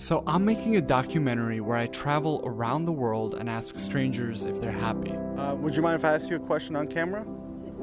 So, 0.00 0.22
I'm 0.28 0.44
making 0.44 0.76
a 0.76 0.80
documentary 0.80 1.60
where 1.60 1.76
I 1.76 1.88
travel 1.88 2.40
around 2.44 2.84
the 2.84 2.92
world 2.92 3.34
and 3.34 3.50
ask 3.50 3.76
strangers 3.78 4.46
if 4.46 4.60
they're 4.60 4.70
happy. 4.70 5.10
Uh, 5.10 5.56
would 5.56 5.74
you 5.74 5.82
mind 5.82 5.96
if 5.96 6.04
I 6.04 6.14
ask 6.14 6.28
you 6.28 6.36
a 6.36 6.40
question 6.40 6.76
on 6.76 6.86
camera? 6.86 7.26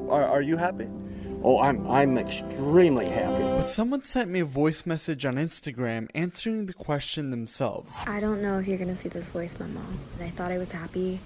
Are, 0.08 0.24
are 0.24 0.40
you 0.40 0.56
happy? 0.56 0.88
Oh, 1.42 1.60
I'm 1.60 1.86
I'm 1.88 2.16
extremely 2.16 3.06
happy. 3.08 3.42
But 3.42 3.68
someone 3.68 4.02
sent 4.02 4.30
me 4.30 4.40
a 4.40 4.44
voice 4.46 4.86
message 4.86 5.26
on 5.26 5.36
Instagram 5.36 6.08
answering 6.14 6.66
the 6.66 6.72
question 6.72 7.30
themselves. 7.30 7.94
I 8.06 8.20
don't 8.20 8.40
know 8.40 8.58
if 8.58 8.66
you're 8.66 8.78
gonna 8.78 8.96
see 8.96 9.10
this 9.10 9.28
voice 9.28 9.58
memo, 9.58 9.82
and 10.14 10.26
I 10.26 10.30
thought 10.30 10.50
I 10.50 10.58
was 10.58 10.72
happy 10.72 11.20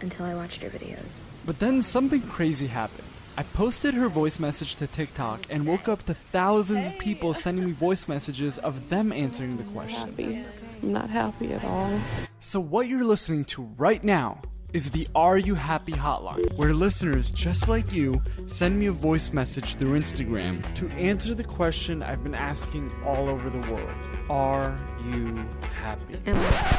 until 0.00 0.24
I 0.24 0.34
watched 0.34 0.62
your 0.62 0.70
videos. 0.70 1.30
But 1.44 1.58
then 1.58 1.82
something 1.82 2.22
crazy 2.22 2.68
happened. 2.68 3.07
I 3.38 3.44
posted 3.44 3.94
her 3.94 4.08
voice 4.08 4.40
message 4.40 4.74
to 4.76 4.88
TikTok 4.88 5.46
and 5.48 5.64
woke 5.64 5.86
up 5.86 6.04
to 6.06 6.14
thousands 6.14 6.88
of 6.88 6.98
people 6.98 7.32
sending 7.32 7.66
me 7.66 7.70
voice 7.70 8.08
messages 8.08 8.58
of 8.58 8.88
them 8.88 9.12
answering 9.12 9.56
the 9.56 9.62
question. 9.62 10.08
happy. 10.08 10.44
I'm 10.82 10.92
not 10.92 11.08
happy 11.08 11.52
at 11.52 11.64
all. 11.64 12.00
So, 12.40 12.58
what 12.58 12.88
you're 12.88 13.04
listening 13.04 13.44
to 13.44 13.62
right 13.76 14.02
now 14.02 14.42
is 14.72 14.90
the 14.90 15.06
Are 15.14 15.38
You 15.38 15.54
Happy 15.54 15.92
hotline, 15.92 16.52
where 16.56 16.72
listeners 16.72 17.30
just 17.30 17.68
like 17.68 17.92
you 17.92 18.20
send 18.46 18.76
me 18.76 18.86
a 18.86 18.92
voice 18.92 19.32
message 19.32 19.76
through 19.76 19.96
Instagram 19.96 20.74
to 20.74 20.88
answer 20.96 21.32
the 21.32 21.44
question 21.44 22.02
I've 22.02 22.24
been 22.24 22.34
asking 22.34 22.90
all 23.06 23.28
over 23.28 23.50
the 23.50 23.60
world 23.72 23.94
Are 24.28 24.76
you 25.12 25.46
happy? 25.76 26.16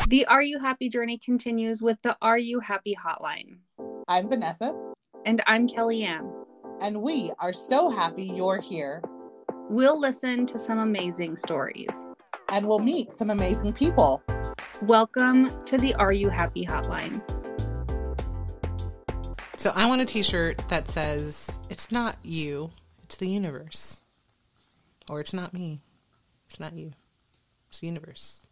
The 0.09 0.25
Are 0.25 0.41
You 0.41 0.59
Happy 0.59 0.89
journey 0.89 1.19
continues 1.19 1.81
with 1.81 2.01
the 2.01 2.17
Are 2.21 2.37
You 2.37 2.59
Happy 2.59 2.97
hotline. 3.01 3.59
I'm 4.09 4.27
Vanessa, 4.27 4.75
And 5.25 5.41
I'm 5.47 5.65
KellyAnn. 5.65 6.38
And 6.81 7.01
we 7.01 7.31
are 7.39 7.53
so 7.53 7.89
happy 7.89 8.23
you're 8.23 8.61
here. 8.61 9.01
We'll 9.69 9.99
listen 9.99 10.45
to 10.47 10.57
some 10.57 10.79
amazing 10.79 11.37
stories. 11.37 12.05
And 12.49 12.67
we'll 12.67 12.79
meet 12.79 13.11
some 13.11 13.29
amazing 13.29 13.73
people. 13.73 14.23
Welcome 14.83 15.51
to 15.65 15.77
the 15.77 15.93
Are 15.95 16.13
You 16.13 16.29
Happy 16.29 16.65
hotline. 16.65 17.21
So 19.57 19.71
I 19.75 19.87
want 19.87 20.01
a 20.01 20.05
t-shirt 20.05 20.61
that 20.69 20.89
says 20.89 21.59
it's 21.69 21.91
not 21.91 22.17
you, 22.23 22.71
it's 23.03 23.17
the 23.17 23.27
universe. 23.27 24.01
Or 25.09 25.19
it's 25.19 25.33
not 25.33 25.53
me. 25.53 25.81
It's 26.47 26.59
not 26.59 26.73
you. 26.73 26.93
It's 27.67 27.79
the 27.79 27.87
universe. 27.87 28.47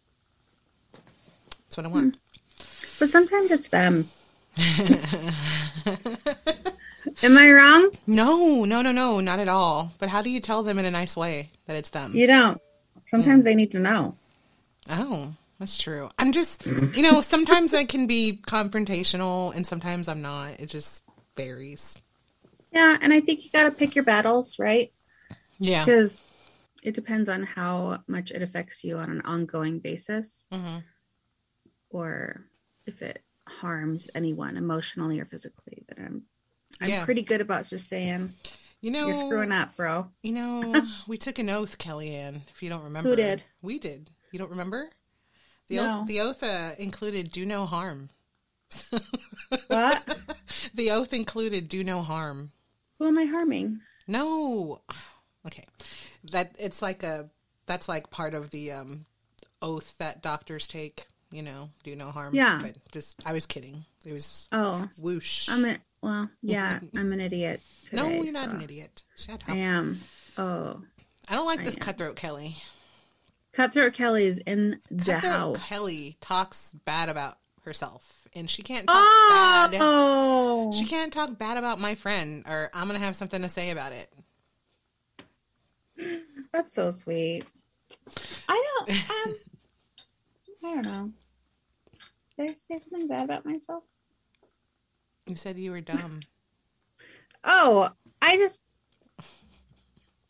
That's 0.92 1.76
what 1.76 1.86
I 1.86 1.88
want. 1.88 2.16
Hmm. 2.16 2.64
But 2.98 3.08
sometimes 3.08 3.50
it's 3.50 3.68
them. 3.68 4.08
Am 7.22 7.36
I 7.38 7.50
wrong? 7.52 7.90
No, 8.06 8.64
no, 8.64 8.82
no, 8.82 8.92
no, 8.92 9.20
not 9.20 9.38
at 9.38 9.48
all. 9.48 9.92
But 9.98 10.08
how 10.08 10.22
do 10.22 10.30
you 10.30 10.40
tell 10.40 10.62
them 10.62 10.78
in 10.78 10.84
a 10.84 10.90
nice 10.90 11.16
way 11.16 11.50
that 11.66 11.76
it's 11.76 11.90
them? 11.90 12.14
You 12.14 12.26
don't. 12.26 12.60
Sometimes 13.04 13.44
they 13.44 13.54
need 13.54 13.72
to 13.72 13.78
know. 13.78 14.16
Oh, 14.90 15.34
that's 15.58 15.78
true. 15.78 16.10
I'm 16.18 16.32
just, 16.32 16.66
you 16.66 17.02
know, 17.02 17.20
sometimes 17.20 17.72
I 17.74 17.84
can 17.84 18.06
be 18.06 18.40
confrontational 18.46 19.54
and 19.54 19.66
sometimes 19.66 20.08
I'm 20.08 20.22
not. 20.22 20.60
It 20.60 20.66
just 20.66 21.04
varies. 21.36 21.96
Yeah, 22.72 22.98
and 23.00 23.12
I 23.12 23.20
think 23.20 23.44
you 23.44 23.50
got 23.50 23.64
to 23.64 23.70
pick 23.70 23.94
your 23.94 24.04
battles, 24.04 24.58
right? 24.58 24.92
Yeah. 25.58 25.84
Because 25.84 26.34
it 26.82 26.94
depends 26.94 27.28
on 27.28 27.42
how 27.44 28.00
much 28.06 28.30
it 28.30 28.42
affects 28.42 28.84
you 28.84 28.98
on 28.98 29.10
an 29.10 29.20
ongoing 29.22 29.78
basis 29.78 30.46
Mhm. 30.52 30.82
or 31.90 32.44
if 32.86 33.02
it 33.02 33.22
harms 33.46 34.10
anyone 34.14 34.56
emotionally 34.56 35.18
or 35.20 35.24
physically. 35.24 35.84
But 35.88 35.98
I'm 35.98 36.22
I'm 36.80 36.88
Yeah. 36.90 37.04
pretty 37.04 37.22
good 37.22 37.40
about 37.40 37.64
just 37.66 37.88
saying 37.88 38.32
You 38.80 38.90
know, 38.90 39.06
you're 39.06 39.14
screwing 39.14 39.52
up, 39.52 39.76
bro. 39.76 40.08
You 40.22 40.32
know, 40.32 40.86
we 41.08 41.16
took 41.16 41.38
an 41.38 41.50
oath, 41.50 41.78
KellyAnn, 41.78 42.42
if 42.50 42.62
you 42.62 42.68
don't 42.68 42.84
remember. 42.84 43.08
Who 43.10 43.16
did? 43.16 43.42
We 43.62 43.78
did. 43.78 44.10
You 44.30 44.38
don't 44.38 44.50
remember? 44.50 44.90
The 45.68 45.76
No. 45.76 46.00
oath, 46.00 46.06
the 46.06 46.20
oath 46.20 46.42
uh, 46.42 46.70
included 46.78 47.30
do 47.32 47.44
no 47.44 47.66
harm. 47.66 48.10
What? 49.68 50.04
The 50.74 50.90
oath 50.90 51.12
included 51.14 51.68
do 51.68 51.82
no 51.82 52.02
harm. 52.02 52.50
Who 52.98 53.06
am 53.06 53.18
I 53.18 53.24
harming? 53.24 53.80
No. 54.06 54.82
Okay. 55.46 55.64
That 56.32 56.54
it's 56.58 56.82
like 56.82 57.02
a 57.02 57.30
that's 57.66 57.88
like 57.88 58.10
part 58.10 58.34
of 58.34 58.50
the 58.50 58.72
um 58.72 59.06
oath 59.62 59.96
that 59.98 60.22
doctors 60.22 60.68
take, 60.68 61.06
you 61.30 61.42
know, 61.42 61.70
do 61.84 61.96
no 61.96 62.10
harm. 62.10 62.34
Yeah. 62.34 62.58
But 62.60 62.76
just 62.92 63.20
I 63.24 63.32
was 63.32 63.46
kidding. 63.46 63.84
It 64.04 64.12
was 64.12 64.48
Oh, 64.52 64.88
whoosh. 64.98 65.48
I'm 65.48 65.64
a 65.64 65.78
well, 66.02 66.28
yeah, 66.42 66.80
I'm 66.96 67.12
an 67.12 67.20
idiot. 67.20 67.60
Today, 67.86 67.96
no, 67.96 68.08
you're 68.08 68.32
not 68.32 68.50
so 68.50 68.56
an 68.56 68.62
idiot. 68.62 69.02
Shut 69.16 69.42
up. 69.42 69.48
I 69.48 69.56
am. 69.56 70.00
Oh, 70.36 70.80
I 71.28 71.34
don't 71.34 71.46
like 71.46 71.60
I 71.60 71.64
this 71.64 71.74
am. 71.74 71.80
cutthroat 71.80 72.16
Kelly. 72.16 72.56
Cutthroat 73.52 73.92
Kelly 73.94 74.26
is 74.26 74.38
in 74.38 74.80
the 74.90 75.18
house. 75.18 75.58
Kelly 75.68 76.16
talks 76.20 76.72
bad 76.84 77.08
about 77.08 77.38
herself, 77.62 78.28
and 78.34 78.48
she 78.48 78.62
can't 78.62 78.86
talk 78.86 79.04
bad. 79.72 79.78
Oh, 79.80 80.72
She 80.72 80.84
can't 80.84 81.12
talk 81.12 81.38
bad 81.38 81.56
about 81.56 81.80
my 81.80 81.94
friend, 81.94 82.44
or 82.46 82.70
I'm 82.72 82.86
gonna 82.86 82.98
have 83.00 83.16
something 83.16 83.42
to 83.42 83.48
say 83.48 83.70
about 83.70 83.92
it. 83.92 84.12
that's 86.52 86.74
so 86.74 86.90
sweet. 86.90 87.44
I 88.48 88.64
don't. 88.86 89.10
Um, 89.10 89.34
I 90.64 90.74
don't 90.82 90.86
know. 90.86 91.12
Did 92.38 92.50
I 92.50 92.52
say 92.52 92.78
something 92.78 93.08
bad 93.08 93.24
about 93.24 93.44
myself? 93.44 93.82
You 95.28 95.36
said 95.36 95.58
you 95.58 95.70
were 95.70 95.80
dumb. 95.80 96.20
Oh, 97.44 97.90
I 98.20 98.36
just. 98.36 98.62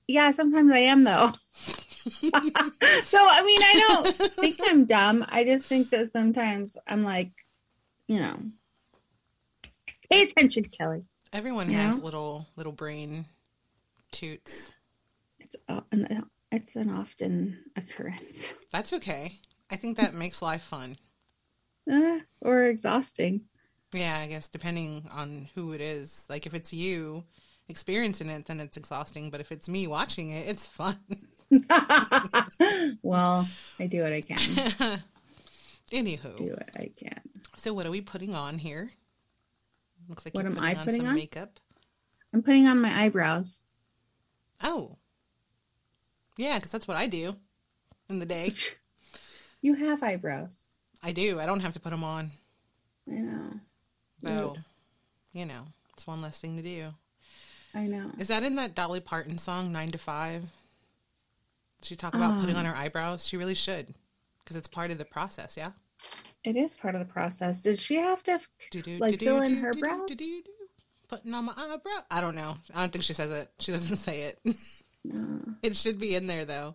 Yeah, 0.07 0.31
sometimes 0.31 0.73
I 0.73 0.79
am 0.81 1.05
though. 1.05 1.33
so 2.13 2.29
I 2.31 3.43
mean, 3.43 3.63
I 3.63 3.85
don't 3.89 4.33
think 4.37 4.59
I'm 4.63 4.85
dumb. 4.87 5.25
I 5.29 5.45
just 5.45 5.67
think 5.67 5.91
that 5.91 6.11
sometimes 6.11 6.77
I'm 6.87 7.05
like, 7.05 7.31
you 8.07 8.19
know, 8.19 8.39
pay 10.11 10.23
attention, 10.23 10.65
Kelly. 10.65 11.03
Everyone 11.33 11.69
You 11.71 11.77
has 11.77 11.99
know? 11.99 12.05
little 12.05 12.47
little 12.57 12.73
brain 12.73 13.27
toots. 14.13 14.73
It's 15.41 15.57
uh, 15.69 15.81
an, 15.93 16.25
it's 16.51 16.77
an 16.77 16.91
often 16.91 17.59
occurrence, 17.77 18.55
That's 18.73 18.93
okay. 18.95 19.41
I 19.71 19.77
think 19.77 19.99
that 19.99 20.15
makes 20.15 20.41
life 20.41 20.63
fun. 20.63 20.97
uh, 21.91 22.21
or 22.41 22.65
exhausting. 22.65 23.43
Yeah, 23.93 24.19
I 24.22 24.26
guess 24.26 24.49
depending 24.49 25.09
on 25.12 25.49
who 25.54 25.72
it 25.72 25.81
is. 25.81 26.22
Like 26.28 26.47
if 26.47 26.54
it's 26.54 26.72
you 26.72 27.25
experiencing 27.69 28.28
it, 28.28 28.47
then 28.47 28.60
it's 28.60 28.76
exhausting. 28.76 29.31
But 29.31 29.41
if 29.41 29.50
it's 29.53 29.69
me 29.69 29.87
watching 29.87 30.31
it, 30.31 30.47
it's 30.49 30.66
fun. 30.66 30.99
well, 33.03 33.49
I 33.78 33.87
do 33.87 34.03
what 34.03 34.12
I 34.12 34.21
can. 34.21 35.03
Anywho, 35.93 36.37
Do 36.37 36.50
what 36.50 36.69
I 36.76 36.91
can. 37.03 37.21
so 37.56 37.72
what 37.72 37.87
are 37.87 37.91
we 37.91 38.03
putting 38.03 38.34
on 38.34 38.59
here? 38.59 38.91
Looks 40.09 40.25
like 40.26 40.34
What 40.34 40.44
you're 40.44 40.53
am 40.53 40.59
I 40.60 40.75
putting 40.75 41.00
some 41.00 41.06
on? 41.09 41.15
makeup. 41.15 41.59
I'm 42.34 42.43
putting 42.43 42.66
on 42.66 42.78
my 42.81 43.05
eyebrows. 43.05 43.62
Oh, 44.62 44.99
yeah, 46.37 46.56
because 46.59 46.70
that's 46.70 46.87
what 46.87 46.97
I 46.99 47.06
do 47.06 47.37
in 48.09 48.19
the 48.19 48.26
day. 48.26 48.53
You 49.60 49.75
have 49.75 50.05
eyebrows. 50.05 50.66
I 51.03 51.10
do. 51.10 51.41
I 51.41 51.47
don't 51.47 51.59
have 51.59 51.72
to 51.72 51.81
put 51.81 51.91
them 51.91 52.05
on. 52.05 52.31
I 53.10 53.15
know. 53.16 53.55
Though, 54.23 54.56
you 55.33 55.45
know, 55.47 55.62
it's 55.93 56.06
one 56.06 56.21
less 56.23 56.39
thing 56.39 56.56
to 56.56 56.62
do. 56.62 56.89
I 57.75 57.87
know. 57.87 58.11
Is 58.19 58.29
that 58.29 58.43
in 58.43 58.56
that 58.56 58.75
Dolly 58.75 59.01
Parton 59.01 59.39
song, 59.39 59.73
Nine 59.73 59.91
to 59.93 59.99
Five? 59.99 60.45
She 61.83 61.95
talk 61.95 62.15
about 62.15 62.41
putting 62.41 62.56
on 62.56 62.67
Um. 62.67 62.73
her 62.73 62.77
eyebrows. 62.79 63.25
She 63.27 63.37
really 63.37 63.55
should, 63.55 63.95
because 64.43 64.56
it's 64.56 64.67
part 64.69 64.91
of 64.91 64.99
the 64.99 65.05
process. 65.05 65.56
Yeah. 65.56 65.71
It 66.45 66.56
is 66.56 66.75
part 66.75 66.95
of 66.95 67.01
the 67.01 67.12
process. 67.12 67.61
Did 67.61 67.79
she 67.79 67.97
have 67.97 68.23
to 68.25 68.39
like 68.99 69.19
fill 69.21 69.43
in 69.43 69.56
her 69.59 69.75
brows? 69.75 70.11
Putting 71.09 71.35
on 71.35 71.45
my 71.47 71.53
eyebrow. 71.56 72.00
I 72.11 72.21
don't 72.21 72.35
know. 72.35 72.56
I 72.75 72.81
don't 72.81 72.93
think 72.93 73.05
she 73.05 73.12
says 73.12 73.31
it. 73.31 73.50
She 73.61 73.73
doesn't 73.73 73.97
say 73.99 74.23
it. 74.23 74.56
It 75.62 75.77
should 75.77 75.99
be 75.99 76.15
in 76.15 76.27
there 76.27 76.45
though. 76.45 76.75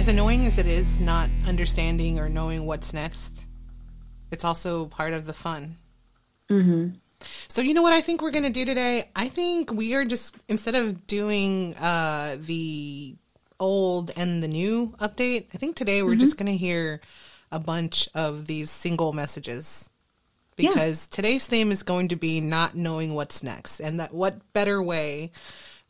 As 0.00 0.08
annoying 0.08 0.46
as 0.46 0.56
it 0.56 0.66
is 0.66 0.98
not 0.98 1.28
understanding 1.46 2.18
or 2.18 2.30
knowing 2.30 2.64
what's 2.64 2.94
next, 2.94 3.46
it's 4.30 4.46
also 4.46 4.86
part 4.86 5.12
of 5.12 5.26
the 5.26 5.34
fun. 5.34 5.76
Mm-hmm. 6.48 6.92
So 7.48 7.60
you 7.60 7.74
know 7.74 7.82
what 7.82 7.92
I 7.92 8.00
think 8.00 8.22
we're 8.22 8.30
gonna 8.30 8.48
do 8.48 8.64
today? 8.64 9.10
I 9.14 9.28
think 9.28 9.70
we 9.70 9.94
are 9.96 10.06
just 10.06 10.36
instead 10.48 10.74
of 10.74 11.06
doing 11.06 11.74
uh 11.76 12.38
the 12.40 13.14
old 13.58 14.10
and 14.16 14.42
the 14.42 14.48
new 14.48 14.94
update, 15.02 15.48
I 15.52 15.58
think 15.58 15.76
today 15.76 16.02
we're 16.02 16.14
just 16.14 16.38
gonna 16.38 16.52
hear 16.52 17.02
a 17.52 17.58
bunch 17.58 18.08
of 18.14 18.46
these 18.46 18.70
single 18.70 19.12
messages. 19.12 19.90
Yeah. 20.56 20.70
Because 20.70 21.08
today's 21.08 21.44
theme 21.44 21.70
is 21.70 21.82
going 21.82 22.08
to 22.08 22.16
be 22.16 22.40
not 22.40 22.74
knowing 22.74 23.14
what's 23.14 23.42
next. 23.42 23.80
And 23.80 24.00
that 24.00 24.14
what 24.14 24.54
better 24.54 24.82
way 24.82 25.30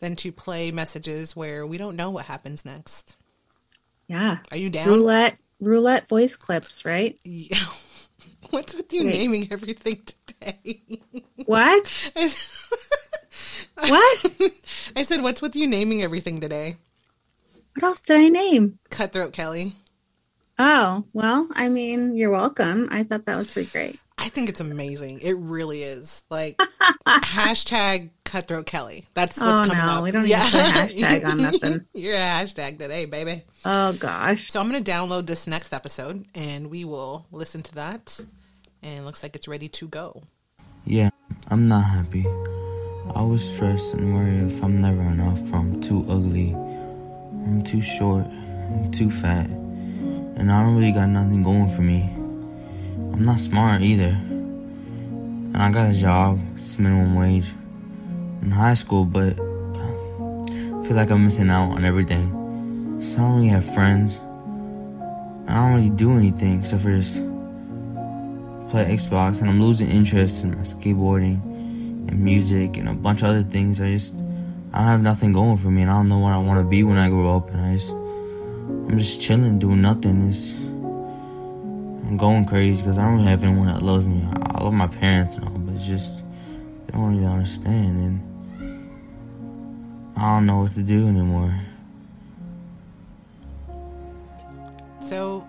than 0.00 0.16
to 0.16 0.32
play 0.32 0.72
messages 0.72 1.36
where 1.36 1.64
we 1.64 1.78
don't 1.78 1.94
know 1.94 2.10
what 2.10 2.24
happens 2.24 2.64
next. 2.64 3.16
Yeah. 4.10 4.38
Are 4.50 4.56
you 4.56 4.70
down? 4.70 4.88
Roulette 4.88 5.38
roulette 5.60 6.08
voice 6.08 6.34
clips, 6.34 6.84
right? 6.84 7.16
Yeah. 7.24 7.64
What's 8.50 8.74
with 8.74 8.92
you 8.92 9.04
Wait. 9.04 9.12
naming 9.12 9.48
everything 9.52 10.02
today? 10.04 10.82
What? 11.46 12.10
I 12.16 12.32
What? 13.88 14.52
I 14.96 15.02
said, 15.02 15.22
what's 15.22 15.40
with 15.40 15.56
you 15.56 15.66
naming 15.66 16.02
everything 16.02 16.40
today? 16.40 16.76
What 17.74 17.84
else 17.84 18.00
did 18.02 18.20
I 18.20 18.28
name? 18.28 18.78
Cutthroat 18.90 19.32
Kelly. 19.32 19.74
Oh, 20.58 21.04
well, 21.12 21.48
I 21.54 21.68
mean, 21.68 22.14
you're 22.14 22.30
welcome. 22.30 22.88
I 22.90 23.04
thought 23.04 23.24
that 23.26 23.38
was 23.38 23.50
pretty 23.50 23.70
great. 23.70 23.98
I 24.20 24.28
think 24.28 24.48
it's 24.48 24.60
amazing. 24.60 25.20
It 25.20 25.32
really 25.38 25.82
is. 25.82 26.24
Like 26.30 26.56
hashtag 27.06 28.10
Cutthroat 28.24 28.66
Kelly. 28.66 29.06
That's 29.14 29.40
oh, 29.40 29.46
what's 29.46 29.62
Oh, 29.62 29.64
coming 29.72 29.84
no, 29.86 29.92
up. 29.92 30.04
we 30.04 30.10
don't 30.10 30.22
need 30.24 30.30
to 30.34 30.38
put 30.50 30.54
a 30.54 30.64
hashtag 30.64 31.24
on 31.26 31.36
nothing. 31.38 31.84
You're 31.94 32.14
a 32.14 32.18
hashtag 32.18 32.78
today, 32.78 33.06
baby. 33.06 33.44
Oh 33.64 33.92
gosh. 33.94 34.50
So 34.50 34.60
I'm 34.60 34.70
gonna 34.70 34.84
download 34.84 35.26
this 35.26 35.46
next 35.46 35.72
episode 35.72 36.26
and 36.34 36.70
we 36.70 36.84
will 36.84 37.26
listen 37.32 37.62
to 37.64 37.74
that. 37.76 38.20
And 38.82 39.00
it 39.00 39.02
looks 39.04 39.22
like 39.22 39.34
it's 39.34 39.48
ready 39.48 39.68
to 39.68 39.88
go. 39.88 40.22
Yeah, 40.84 41.10
I'm 41.48 41.66
not 41.68 41.84
happy. 41.84 42.26
I 43.14 43.22
was 43.22 43.42
stressed 43.48 43.94
and 43.94 44.14
worried 44.14 44.52
if 44.52 44.62
I'm 44.62 44.80
never 44.80 45.02
enough. 45.02 45.40
I'm 45.52 45.80
too 45.80 46.04
ugly. 46.08 46.52
I'm 46.52 47.62
too 47.62 47.82
short. 47.82 48.26
I'm 48.26 48.90
too 48.92 49.10
fat. 49.10 49.48
And 49.48 50.50
I 50.52 50.62
don't 50.62 50.76
really 50.76 50.92
got 50.92 51.06
nothing 51.08 51.42
going 51.42 51.74
for 51.74 51.82
me. 51.82 52.08
I'm 53.12 53.22
not 53.22 53.40
smart 53.40 53.82
either. 53.82 54.18
And 55.52 55.56
I 55.56 55.70
got 55.70 55.90
a 55.90 55.92
job, 55.92 56.40
it's 56.56 56.78
minimum 56.78 57.16
wage 57.16 57.46
in 58.42 58.50
high 58.50 58.74
school, 58.74 59.04
but 59.04 59.32
I 59.32 60.84
feel 60.84 60.96
like 60.96 61.10
I'm 61.10 61.24
missing 61.24 61.50
out 61.50 61.72
on 61.72 61.84
everything. 61.84 63.00
So 63.02 63.18
I 63.18 63.20
don't 63.20 63.36
really 63.36 63.48
have 63.48 63.74
friends. 63.74 64.18
I 65.48 65.54
don't 65.54 65.74
really 65.74 65.90
do 65.90 66.12
anything 66.12 66.60
except 66.60 66.82
for 66.82 66.92
just 66.92 67.16
play 68.70 68.84
Xbox, 68.84 69.40
and 69.40 69.50
I'm 69.50 69.60
losing 69.60 69.90
interest 69.90 70.44
in 70.44 70.56
my 70.56 70.62
skateboarding 70.62 71.42
and 72.08 72.20
music 72.20 72.76
and 72.76 72.88
a 72.88 72.94
bunch 72.94 73.22
of 73.22 73.28
other 73.28 73.42
things. 73.42 73.80
I 73.80 73.90
just 73.90 74.14
I 74.72 74.78
don't 74.78 74.86
have 74.86 75.02
nothing 75.02 75.32
going 75.32 75.56
for 75.56 75.70
me, 75.70 75.82
and 75.82 75.90
I 75.90 75.94
don't 75.94 76.08
know 76.08 76.18
what 76.18 76.32
I 76.32 76.38
want 76.38 76.60
to 76.60 76.68
be 76.68 76.84
when 76.84 76.96
I 76.96 77.08
grow 77.08 77.36
up. 77.36 77.50
And 77.50 77.60
I 77.60 77.74
just 77.74 77.92
I'm 77.92 78.98
just 78.98 79.20
chilling, 79.20 79.58
doing 79.58 79.82
nothing. 79.82 80.28
It's 80.28 80.52
I'm 82.10 82.16
going 82.16 82.44
crazy 82.44 82.82
because 82.82 82.98
I 82.98 83.04
don't 83.04 83.20
have 83.20 83.44
anyone 83.44 83.68
that 83.68 83.82
loves 83.82 84.04
me. 84.04 84.20
I, 84.24 84.56
I 84.56 84.64
love 84.64 84.72
my 84.72 84.88
parents 84.88 85.36
and 85.36 85.44
all, 85.44 85.56
but 85.58 85.76
it's 85.76 85.86
just 85.86 86.24
they 86.86 86.92
don't 86.92 87.14
really 87.14 87.24
understand, 87.24 88.20
and 88.58 90.10
I 90.16 90.34
don't 90.34 90.44
know 90.44 90.58
what 90.58 90.72
to 90.72 90.82
do 90.82 91.06
anymore. 91.06 91.54
So 94.98 95.46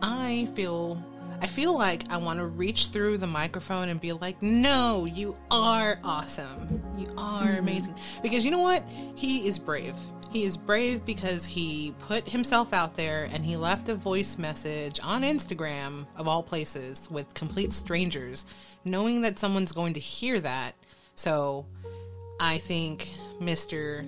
I 0.00 0.46
feel 0.54 1.02
I 1.42 1.48
feel 1.48 1.76
like 1.76 2.04
I 2.08 2.18
want 2.18 2.38
to 2.38 2.46
reach 2.46 2.86
through 2.86 3.18
the 3.18 3.26
microphone 3.26 3.88
and 3.88 4.00
be 4.00 4.12
like, 4.12 4.40
"No, 4.40 5.04
you 5.04 5.34
are 5.50 5.98
awesome. 6.04 6.80
You 6.96 7.12
are 7.18 7.56
amazing." 7.56 7.96
Because 8.22 8.44
you 8.44 8.52
know 8.52 8.60
what? 8.60 8.84
He 9.16 9.48
is 9.48 9.58
brave. 9.58 9.96
He 10.34 10.42
is 10.42 10.56
brave 10.56 11.06
because 11.06 11.46
he 11.46 11.94
put 12.08 12.28
himself 12.28 12.72
out 12.72 12.96
there 12.96 13.28
and 13.30 13.46
he 13.46 13.56
left 13.56 13.88
a 13.88 13.94
voice 13.94 14.36
message 14.36 14.98
on 15.00 15.22
Instagram 15.22 16.06
of 16.16 16.26
all 16.26 16.42
places 16.42 17.08
with 17.08 17.32
complete 17.34 17.72
strangers, 17.72 18.44
knowing 18.84 19.22
that 19.22 19.38
someone's 19.38 19.70
going 19.70 19.94
to 19.94 20.00
hear 20.00 20.40
that. 20.40 20.74
So, 21.14 21.66
I 22.40 22.58
think 22.58 23.08
Mr. 23.40 24.04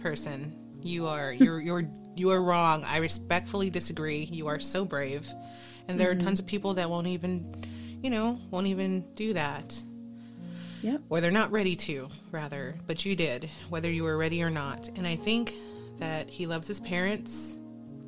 person. 0.00 0.56
You 0.80 1.06
are 1.06 1.34
you're 1.34 1.60
you're 1.68 1.86
you 2.16 2.30
are 2.30 2.42
wrong. 2.42 2.82
I 2.84 2.96
respectfully 2.96 3.68
disagree. 3.68 4.24
You 4.24 4.46
are 4.46 4.58
so 4.58 4.86
brave. 4.86 5.28
And 5.86 6.00
there 6.00 6.10
are 6.10 6.14
mm-hmm. 6.14 6.24
tons 6.28 6.40
of 6.40 6.46
people 6.46 6.72
that 6.74 6.88
won't 6.88 7.08
even, 7.08 7.62
you 8.02 8.08
know, 8.08 8.38
won't 8.50 8.68
even 8.68 9.04
do 9.16 9.34
that. 9.34 9.82
Yep. 10.82 11.02
Or 11.08 11.20
they're 11.20 11.30
not 11.30 11.50
ready 11.52 11.76
to, 11.76 12.08
rather. 12.30 12.76
But 12.86 13.04
you 13.04 13.14
did, 13.16 13.50
whether 13.68 13.90
you 13.90 14.04
were 14.04 14.16
ready 14.16 14.42
or 14.42 14.50
not. 14.50 14.88
And 14.96 15.06
I 15.06 15.16
think 15.16 15.54
that 15.98 16.30
he 16.30 16.46
loves 16.46 16.66
his 16.66 16.80
parents. 16.80 17.58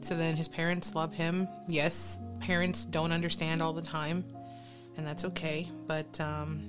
So 0.01 0.17
then 0.17 0.37
his 0.37 0.49
parents 0.49 0.95
love 0.95 1.13
him. 1.13 1.49
Yes, 1.69 2.19
parents 2.41 2.85
don't 2.85 3.13
understand 3.13 3.63
all 3.63 3.73
the 3.73 3.83
time. 3.83 4.25
And 4.97 5.07
that's 5.07 5.25
okay. 5.27 5.69
But 5.87 6.21
um 6.21 6.69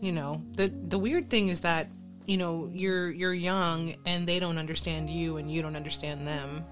you 0.00 0.12
know, 0.12 0.42
the 0.52 0.68
the 0.68 0.98
weird 0.98 1.28
thing 1.28 1.48
is 1.48 1.60
that 1.60 1.88
you 2.26 2.36
know 2.36 2.70
you're 2.72 3.10
you're 3.10 3.34
young 3.34 3.94
and 4.06 4.26
they 4.26 4.38
don't 4.38 4.56
understand 4.56 5.10
you 5.10 5.36
and 5.36 5.50
you 5.50 5.62
don't 5.62 5.74
understand 5.74 6.26
them 6.26 6.64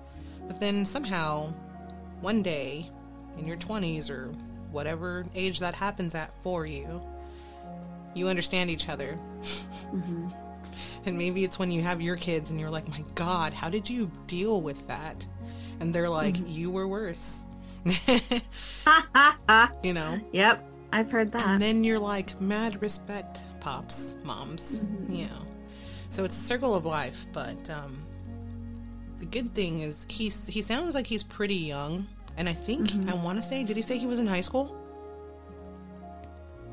but 0.47 0.61
then 0.61 0.85
somehow 0.85 1.53
one 2.21 2.43
day 2.43 2.89
in 3.39 3.47
your 3.47 3.57
20s 3.57 4.09
or 4.09 4.33
whatever 4.71 5.25
age 5.35 5.59
that 5.59 5.75
happens 5.75 6.15
at 6.15 6.31
for 6.43 6.65
you 6.65 7.03
you 8.19 8.29
understand 8.29 8.71
each 8.71 8.89
other. 8.89 9.19
And 11.07 11.17
maybe 11.17 11.45
it's 11.45 11.59
when 11.59 11.71
you 11.71 11.81
have 11.83 12.01
your 12.03 12.17
kids 12.17 12.51
and 12.51 12.61
you're 12.61 12.69
like 12.71 12.87
my 12.89 13.03
god 13.15 13.53
how 13.55 13.71
did 13.71 13.89
you 13.89 14.11
deal 14.27 14.61
with 14.61 14.87
that? 14.89 15.27
And 15.81 15.95
they're 15.95 16.09
like 16.11 16.37
you 16.47 16.71
were 16.71 16.87
worse. 16.89 17.45
You 19.83 19.93
know? 19.95 20.21
Yep. 20.33 20.65
I've 20.93 21.11
heard 21.11 21.33
that. 21.33 21.47
and 21.47 21.61
then 21.63 21.85
you're 21.85 21.99
like, 21.99 22.41
mad 22.41 22.81
respect, 22.83 23.41
pops, 23.61 24.15
moms, 24.25 24.87
you 25.09 25.27
know. 25.27 25.43
So 26.11 26.25
it's 26.25 26.35
a 26.35 26.45
circle 26.47 26.75
of 26.75 26.87
life, 26.87 27.27
but 27.33 27.69
um, 27.69 28.03
the 29.19 29.27
good 29.27 29.55
thing 29.55 29.81
is 29.81 30.07
he's 30.09 30.47
he 30.47 30.63
sounds 30.63 30.95
like 30.95 31.07
he's 31.07 31.23
pretty 31.23 31.57
young, 31.57 32.07
and 32.39 32.49
I 32.49 32.55
think 32.55 32.91
I 33.07 33.15
want 33.15 33.39
to 33.39 33.43
say, 33.43 33.65
did 33.65 33.77
he 33.77 33.83
say 33.83 33.99
he 33.99 34.07
was 34.07 34.19
in 34.19 34.27
high 34.27 34.41
school? 34.41 34.75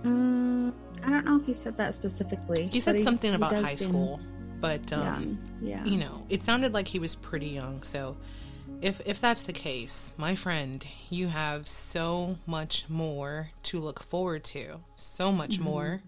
Mm, 0.04 0.72
I 1.06 1.10
don't 1.10 1.26
know 1.26 1.38
if 1.38 1.46
he 1.46 1.54
said 1.54 1.78
that 1.78 1.94
specifically. 1.94 2.68
He 2.72 2.80
said 2.80 3.02
something 3.04 3.32
he 3.32 3.36
about 3.36 3.52
does 3.52 3.66
high 3.66 3.76
seem 3.76 3.90
school, 3.90 4.20
but 4.60 4.92
um, 4.92 5.04
young. 5.04 5.38
Yeah. 5.62 5.86
you 5.86 5.98
know, 5.98 6.26
it 6.30 6.44
sounded 6.44 6.74
like 6.74 6.88
he 6.88 7.00
was 7.00 7.16
pretty 7.16 7.48
young. 7.48 7.84
So 7.84 8.18
if 8.82 9.02
if 9.06 9.22
that's 9.22 9.44
the 9.44 9.54
case, 9.54 10.16
my 10.18 10.36
friend, 10.36 10.86
you 11.10 11.28
have 11.28 11.68
so 11.68 12.38
much 12.48 12.90
more 12.90 13.52
to 13.64 13.80
look 13.80 14.02
forward 14.02 14.44
to. 14.46 14.80
So 14.96 15.32
much 15.32 15.60
more. 15.60 16.02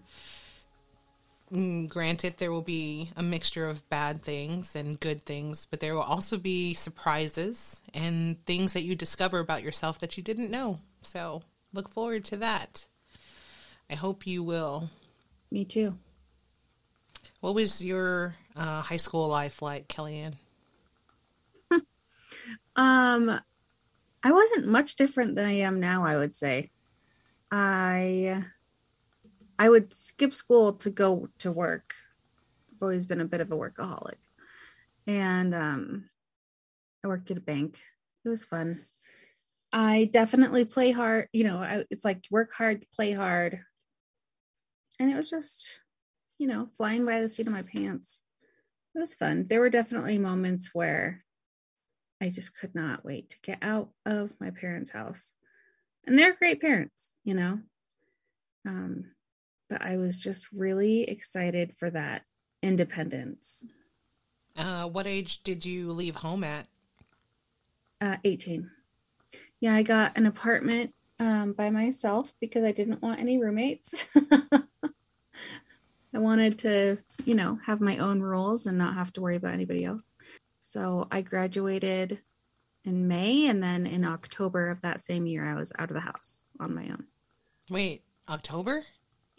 Mm, 1.52 1.88
granted, 1.88 2.36
there 2.36 2.52
will 2.52 2.60
be 2.62 3.10
a 3.16 3.22
mixture 3.22 3.66
of 3.66 3.88
bad 3.88 4.22
things 4.22 4.76
and 4.76 5.00
good 5.00 5.22
things, 5.22 5.64
but 5.64 5.80
there 5.80 5.94
will 5.94 6.02
also 6.02 6.36
be 6.36 6.74
surprises 6.74 7.80
and 7.94 8.44
things 8.44 8.74
that 8.74 8.82
you 8.82 8.94
discover 8.94 9.38
about 9.38 9.62
yourself 9.62 9.98
that 10.00 10.16
you 10.16 10.22
didn't 10.22 10.50
know. 10.50 10.80
So 11.02 11.42
look 11.72 11.88
forward 11.88 12.24
to 12.26 12.36
that. 12.38 12.86
I 13.90 13.94
hope 13.94 14.26
you 14.26 14.42
will. 14.42 14.90
Me 15.50 15.64
too. 15.64 15.94
What 17.40 17.54
was 17.54 17.82
your 17.82 18.34
uh, 18.56 18.82
high 18.82 18.96
school 18.96 19.28
life 19.28 19.62
like, 19.62 19.88
KellyAnn? 19.88 20.34
Um, 22.76 23.40
I 24.22 24.32
wasn't 24.32 24.68
much 24.68 24.94
different 24.94 25.34
than 25.34 25.46
I 25.46 25.60
am 25.60 25.80
now. 25.80 26.04
I 26.04 26.16
would 26.16 26.36
say, 26.36 26.70
I, 27.50 28.44
I 29.58 29.68
would 29.68 29.92
skip 29.92 30.32
school 30.32 30.74
to 30.74 30.90
go 30.90 31.28
to 31.38 31.50
work. 31.50 31.94
I've 32.70 32.82
always 32.82 33.06
been 33.06 33.20
a 33.20 33.24
bit 33.24 33.40
of 33.40 33.50
a 33.50 33.56
workaholic, 33.56 34.18
and 35.08 35.54
um, 35.54 36.10
I 37.02 37.08
worked 37.08 37.32
at 37.32 37.38
a 37.38 37.40
bank. 37.40 37.80
It 38.24 38.28
was 38.28 38.44
fun. 38.44 38.84
I 39.72 40.08
definitely 40.12 40.64
play 40.64 40.92
hard. 40.92 41.28
You 41.32 41.44
know, 41.44 41.58
I, 41.58 41.84
it's 41.90 42.04
like 42.04 42.22
work 42.30 42.52
hard, 42.52 42.86
play 42.94 43.12
hard, 43.12 43.60
and 44.98 45.10
it 45.10 45.16
was 45.16 45.30
just, 45.30 45.80
you 46.38 46.46
know, 46.46 46.68
flying 46.76 47.04
by 47.04 47.20
the 47.20 47.28
seat 47.28 47.46
of 47.46 47.52
my 47.52 47.62
pants. 47.62 48.24
It 48.94 48.98
was 48.98 49.14
fun. 49.14 49.46
There 49.48 49.60
were 49.60 49.70
definitely 49.70 50.18
moments 50.18 50.70
where 50.72 51.24
I 52.20 52.28
just 52.28 52.56
could 52.58 52.74
not 52.74 53.04
wait 53.04 53.30
to 53.30 53.38
get 53.42 53.58
out 53.62 53.90
of 54.04 54.40
my 54.40 54.50
parents' 54.50 54.90
house. 54.90 55.34
And 56.06 56.18
they're 56.18 56.34
great 56.34 56.60
parents, 56.60 57.14
you 57.24 57.34
know. 57.34 57.60
Um, 58.66 59.12
but 59.68 59.82
I 59.82 59.96
was 59.96 60.18
just 60.18 60.50
really 60.52 61.02
excited 61.02 61.74
for 61.74 61.90
that 61.90 62.22
independence. 62.62 63.66
Uh, 64.56 64.88
what 64.88 65.06
age 65.06 65.42
did 65.42 65.64
you 65.64 65.92
leave 65.92 66.16
home 66.16 66.42
at? 66.42 66.66
Uh, 68.00 68.16
18. 68.24 68.70
Yeah, 69.60 69.74
I 69.74 69.82
got 69.82 70.16
an 70.16 70.26
apartment 70.26 70.94
um, 71.20 71.52
by 71.52 71.70
myself 71.70 72.34
because 72.40 72.64
I 72.64 72.72
didn't 72.72 73.02
want 73.02 73.20
any 73.20 73.38
roommates. 73.38 74.06
I 76.18 76.20
wanted 76.20 76.58
to, 76.60 76.98
you 77.26 77.36
know, 77.36 77.60
have 77.64 77.80
my 77.80 77.98
own 77.98 78.20
rules 78.20 78.66
and 78.66 78.76
not 78.76 78.94
have 78.94 79.12
to 79.12 79.20
worry 79.20 79.36
about 79.36 79.54
anybody 79.54 79.84
else. 79.84 80.14
So 80.58 81.06
I 81.12 81.20
graduated 81.20 82.18
in 82.84 83.06
May, 83.06 83.46
and 83.46 83.62
then 83.62 83.86
in 83.86 84.04
October 84.04 84.68
of 84.68 84.80
that 84.80 85.00
same 85.00 85.28
year, 85.28 85.48
I 85.48 85.54
was 85.54 85.72
out 85.78 85.90
of 85.90 85.94
the 85.94 86.00
house 86.00 86.42
on 86.58 86.74
my 86.74 86.88
own. 86.88 87.04
Wait, 87.70 88.02
October? 88.28 88.84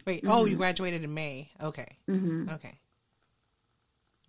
Wait, 0.08 0.24
oh, 0.26 0.46
you 0.46 0.56
graduated 0.56 1.04
in 1.04 1.14
May. 1.14 1.52
Okay. 1.62 1.98
Mm-hmm. 2.10 2.50
Okay. 2.50 2.80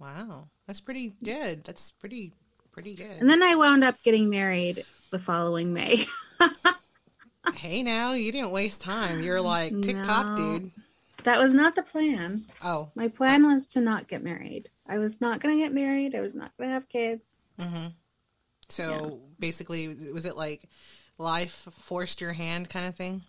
Wow. 0.00 0.48
That's 0.66 0.80
pretty 0.80 1.14
good. 1.22 1.62
That's 1.62 1.92
pretty 1.92 2.32
pretty 2.72 2.96
good. 2.96 3.12
And 3.12 3.30
then 3.30 3.44
I 3.44 3.54
wound 3.54 3.84
up 3.84 4.02
getting 4.02 4.28
married 4.28 4.84
the 5.12 5.20
following 5.20 5.72
May. 5.72 6.04
hey 7.54 7.84
now, 7.84 8.14
you 8.14 8.32
didn't 8.32 8.50
waste 8.50 8.80
time. 8.80 9.22
You're 9.22 9.40
like 9.40 9.70
TikTok 9.82 10.36
No. 10.36 10.58
dude. 10.58 10.72
That 11.24 11.38
was 11.38 11.54
not 11.54 11.74
the 11.74 11.82
plan. 11.82 12.44
Oh. 12.62 12.90
My 12.94 13.08
plan 13.08 13.46
was 13.46 13.66
to 13.68 13.80
not 13.80 14.08
get 14.08 14.22
married. 14.22 14.68
I 14.86 14.98
was 14.98 15.20
not 15.20 15.40
going 15.40 15.56
to 15.56 15.62
get 15.62 15.72
married. 15.72 16.14
I 16.14 16.20
was 16.20 16.34
not 16.34 16.52
going 16.56 16.70
to 16.70 16.74
have 16.74 16.88
kids. 16.88 17.40
Mm-hmm. 17.58 17.88
So 18.68 19.20
basically, 19.38 20.12
was 20.12 20.26
it 20.26 20.36
like 20.36 20.68
life 21.18 21.68
forced 21.80 22.20
your 22.20 22.32
hand 22.32 22.70
kind 22.70 22.86
of 22.86 22.94
thing? 22.96 23.22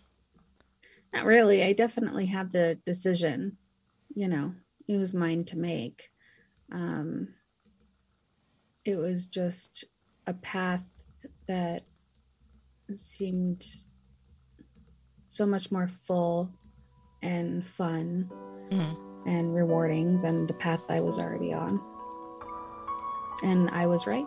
Not 1.12 1.24
really. 1.24 1.62
I 1.62 1.72
definitely 1.72 2.26
had 2.26 2.52
the 2.52 2.78
decision. 2.86 3.58
You 4.14 4.28
know, 4.28 4.54
it 4.88 4.96
was 4.96 5.14
mine 5.14 5.44
to 5.46 5.58
make. 5.58 6.10
Um, 6.70 7.34
it 8.84 8.96
was 8.96 9.26
just 9.26 9.84
a 10.26 10.34
path 10.34 10.84
that 11.48 11.82
seemed 12.94 13.64
so 15.28 15.46
much 15.46 15.70
more 15.70 15.88
full 15.88 16.52
and 17.22 17.64
fun 17.64 18.30
Mhm. 18.70 18.96
and 19.26 19.54
rewarding 19.54 20.20
than 20.20 20.46
the 20.46 20.54
path 20.54 20.82
I 20.88 21.00
was 21.00 21.18
already 21.18 21.52
on. 21.52 21.80
And 23.42 23.70
I 23.70 23.86
was 23.86 24.06
right. 24.06 24.26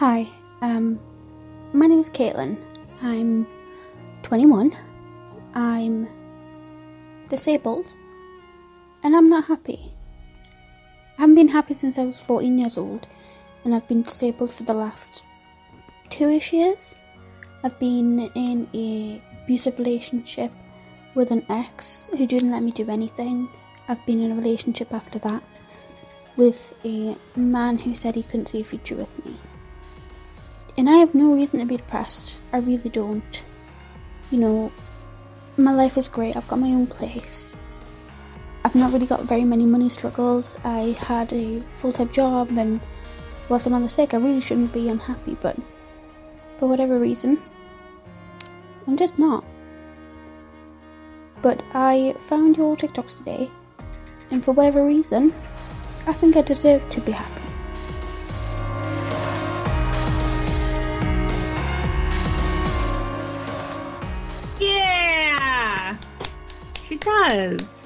Hi, 0.00 0.26
um, 0.62 0.98
my 1.74 1.86
name 1.86 1.98
is 1.98 2.08
Caitlin. 2.08 2.56
I'm 3.02 3.46
21. 4.22 4.74
I'm 5.54 6.08
disabled, 7.28 7.92
and 9.02 9.14
I'm 9.14 9.28
not 9.28 9.44
happy. 9.44 9.92
I 11.18 11.20
haven't 11.20 11.34
been 11.34 11.48
happy 11.48 11.74
since 11.74 11.98
I 11.98 12.04
was 12.04 12.18
14 12.18 12.58
years 12.58 12.78
old, 12.78 13.08
and 13.62 13.74
I've 13.74 13.86
been 13.88 14.00
disabled 14.00 14.54
for 14.54 14.62
the 14.62 14.72
last 14.72 15.22
two-ish 16.08 16.54
years. 16.54 16.94
I've 17.62 17.78
been 17.78 18.30
in 18.34 18.68
a 18.72 19.20
abusive 19.42 19.78
relationship 19.78 20.50
with 21.14 21.30
an 21.30 21.44
ex 21.50 22.08
who 22.16 22.26
didn't 22.26 22.52
let 22.52 22.62
me 22.62 22.72
do 22.72 22.88
anything. 22.88 23.50
I've 23.86 24.06
been 24.06 24.22
in 24.22 24.32
a 24.32 24.34
relationship 24.34 24.94
after 24.94 25.18
that 25.18 25.42
with 26.38 26.72
a 26.86 27.14
man 27.36 27.76
who 27.76 27.94
said 27.94 28.14
he 28.14 28.22
couldn't 28.22 28.48
see 28.48 28.62
a 28.62 28.64
future 28.64 28.94
with 28.94 29.26
me. 29.26 29.34
I 30.90 30.96
have 30.96 31.14
no 31.14 31.32
reason 31.32 31.60
to 31.60 31.66
be 31.66 31.76
depressed. 31.76 32.40
I 32.52 32.58
really 32.58 32.90
don't. 32.90 33.44
You 34.32 34.38
know, 34.38 34.72
my 35.56 35.72
life 35.72 35.96
is 35.96 36.08
great. 36.08 36.36
I've 36.36 36.48
got 36.48 36.58
my 36.58 36.70
own 36.70 36.88
place. 36.88 37.54
I've 38.64 38.74
not 38.74 38.92
really 38.92 39.06
got 39.06 39.22
very 39.22 39.44
many 39.44 39.66
money 39.66 39.88
struggles. 39.88 40.58
I 40.64 40.96
had 40.98 41.32
a 41.32 41.60
full 41.76 41.92
time 41.92 42.08
job, 42.08 42.50
and 42.58 42.80
whilst 43.48 43.66
I'm 43.66 43.74
on 43.74 43.84
the 43.84 43.88
sick, 43.88 44.14
I 44.14 44.16
really 44.16 44.40
shouldn't 44.40 44.72
be 44.72 44.88
unhappy, 44.88 45.36
but 45.40 45.56
for 46.58 46.68
whatever 46.68 46.98
reason, 46.98 47.40
I'm 48.88 48.96
just 48.96 49.16
not. 49.16 49.44
But 51.40 51.62
I 51.72 52.16
found 52.26 52.56
your 52.56 52.76
TikToks 52.76 53.16
today, 53.16 53.48
and 54.32 54.44
for 54.44 54.50
whatever 54.50 54.84
reason, 54.84 55.32
I 56.08 56.14
think 56.14 56.36
I 56.36 56.42
deserve 56.42 56.88
to 56.90 57.00
be 57.00 57.12
happy. 57.12 57.39
Does. 67.10 67.84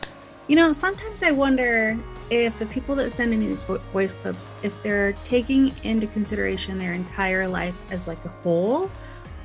You 0.49 0.57
know, 0.57 0.73
sometimes 0.73 1.23
I 1.23 1.31
wonder 1.31 1.97
if 2.31 2.59
the 2.59 2.66
people 2.66 2.95
that 2.97 3.16
send 3.16 3.33
in 3.33 3.40
these 3.40 3.64
voice 3.64 4.14
clips, 4.14 4.50
if 4.62 4.83
they're 4.83 5.12
taking 5.25 5.75
into 5.85 6.07
consideration 6.07 6.78
their 6.78 6.93
entire 6.93 7.47
life 7.49 7.75
as 7.90 8.07
like 8.09 8.23
a 8.25 8.28
whole, 8.43 8.90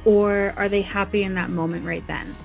or 0.06 0.54
are 0.58 0.70
they 0.70 0.82
happy 0.82 1.24
in 1.24 1.36
that 1.36 1.50
moment 1.50 1.86
right 1.86 2.06
then? 2.08 2.36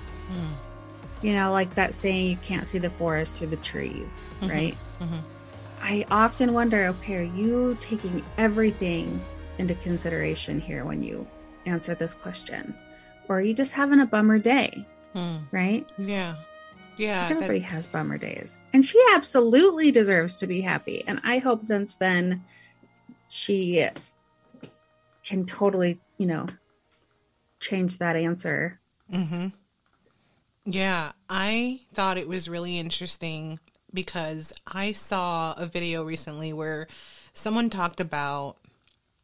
You 1.22 1.32
know, 1.32 1.52
like 1.52 1.74
that 1.76 1.94
saying, 1.94 2.26
you 2.26 2.36
can't 2.38 2.68
see 2.68 2.78
the 2.78 2.90
forest 2.90 3.36
through 3.36 3.46
the 3.46 3.56
trees, 3.56 4.28
Mhm, 4.42 4.50
right? 4.50 4.76
mhm. 5.00 5.20
I 5.82 6.04
often 6.10 6.52
wonder, 6.52 6.84
okay, 6.88 7.16
are 7.16 7.22
you 7.22 7.78
taking 7.80 8.22
everything 8.36 9.22
into 9.56 9.74
consideration 9.76 10.60
here 10.60 10.84
when 10.84 11.02
you 11.02 11.26
answer 11.64 11.94
this 11.94 12.12
question? 12.12 12.74
Or 13.28 13.38
are 13.38 13.40
you 13.40 13.54
just 13.54 13.72
having 13.72 14.00
a 14.00 14.06
bummer 14.06 14.38
day, 14.38 14.84
Hmm. 15.14 15.36
right? 15.50 15.88
Yeah. 15.96 16.34
Yeah. 16.96 17.20
'Cause 17.20 17.28
that- 17.28 17.34
everybody 17.36 17.60
has 17.60 17.86
bummer 17.86 18.18
days. 18.18 18.58
And 18.72 18.84
she 18.84 19.02
absolutely 19.14 19.90
deserves 19.90 20.34
to 20.36 20.46
be 20.46 20.60
happy. 20.60 21.04
And 21.06 21.20
I 21.24 21.38
hope 21.38 21.64
since 21.66 21.96
then 21.96 22.44
she 23.28 23.88
can 25.24 25.46
totally, 25.46 25.98
you 26.18 26.26
know, 26.26 26.48
change 27.60 27.98
that 27.98 28.14
answer. 28.16 28.78
Mm-hmm. 29.12 29.48
Yeah, 30.66 31.12
I 31.28 31.80
thought 31.92 32.16
it 32.18 32.28
was 32.28 32.48
really 32.48 32.78
interesting 32.78 33.58
because 33.92 34.52
I 34.66 34.92
saw 34.92 35.52
a 35.54 35.66
video 35.66 36.04
recently 36.04 36.52
where 36.52 36.88
someone 37.32 37.70
talked 37.70 38.00
about 38.00 38.56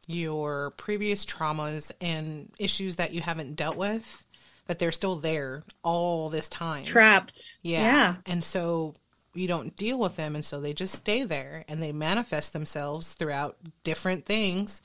your 0.07 0.71
previous 0.71 1.25
traumas 1.25 1.91
and 2.01 2.51
issues 2.59 2.97
that 2.97 3.13
you 3.13 3.21
haven't 3.21 3.55
dealt 3.55 3.77
with, 3.77 4.23
that 4.71 4.79
they're 4.79 4.93
still 4.93 5.17
there 5.17 5.63
all 5.83 6.29
this 6.29 6.47
time. 6.47 6.85
Trapped. 6.85 7.57
Yeah. 7.61 7.81
Yeah. 7.81 8.15
And 8.25 8.41
so 8.41 8.93
you 9.33 9.45
don't 9.45 9.75
deal 9.75 9.99
with 9.99 10.15
them. 10.15 10.33
And 10.33 10.45
so 10.45 10.61
they 10.61 10.71
just 10.71 10.95
stay 10.95 11.23
there 11.25 11.65
and 11.67 11.83
they 11.83 11.91
manifest 11.91 12.53
themselves 12.53 13.13
throughout 13.15 13.57
different 13.83 14.25
things. 14.25 14.81